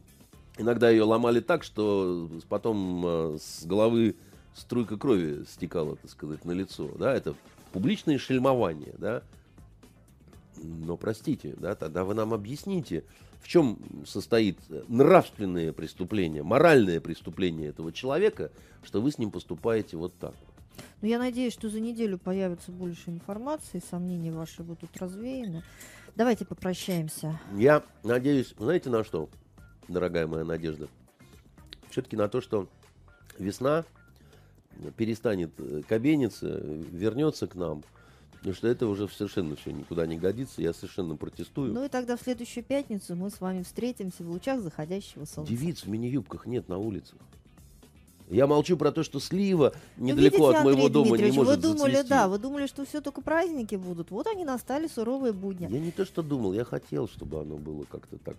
[0.58, 4.16] иногда ее ломали так, что потом э, с головы
[4.56, 7.36] струйка крови стекала, так сказать, на лицо, да, это
[7.72, 9.22] публичное шельмование, да.
[10.58, 13.04] Но простите, да, тогда вы нам объясните,
[13.42, 14.58] в чем состоит
[14.88, 18.52] нравственное преступление, моральное преступление этого человека,
[18.84, 20.34] что вы с ним поступаете вот так.
[21.02, 25.64] Ну, я надеюсь, что за неделю появится больше информации, сомнения ваши будут развеяны.
[26.16, 27.38] Давайте попрощаемся.
[27.56, 29.30] Я надеюсь, знаете на что,
[29.90, 30.88] дорогая моя Надежда?
[31.90, 32.68] Все-таки на то, что
[33.38, 33.84] весна
[34.96, 37.84] перестанет э, кабениться, вернется к нам.
[38.34, 40.62] Потому что это уже совершенно все никуда не годится.
[40.62, 41.74] Я совершенно протестую.
[41.74, 45.52] Ну и тогда в следующую пятницу мы с вами встретимся в лучах заходящего солнца.
[45.52, 47.18] Девиц в мини-юбках нет на улицах.
[48.30, 51.62] Я молчу про то, что слива ну, недалеко видите, от моего дома не может вы
[51.62, 52.10] думали, зацвести.
[52.10, 54.10] да, вы думали, что все только праздники будут.
[54.10, 55.68] Вот они настали суровые будни.
[55.72, 58.38] Я не то, что думал, я хотел, чтобы оно было как-то так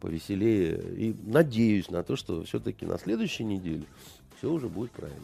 [0.00, 0.78] повеселее.
[0.96, 3.84] И надеюсь на то, что все-таки на следующей неделе
[4.36, 5.20] все уже будет правильно.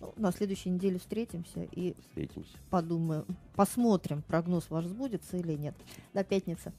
[0.00, 2.50] Ну, на следующей неделе встретимся и встретимся.
[2.70, 3.24] подумаем,
[3.54, 5.76] посмотрим, прогноз ваш сбудется или нет.
[6.12, 6.72] До пятницы.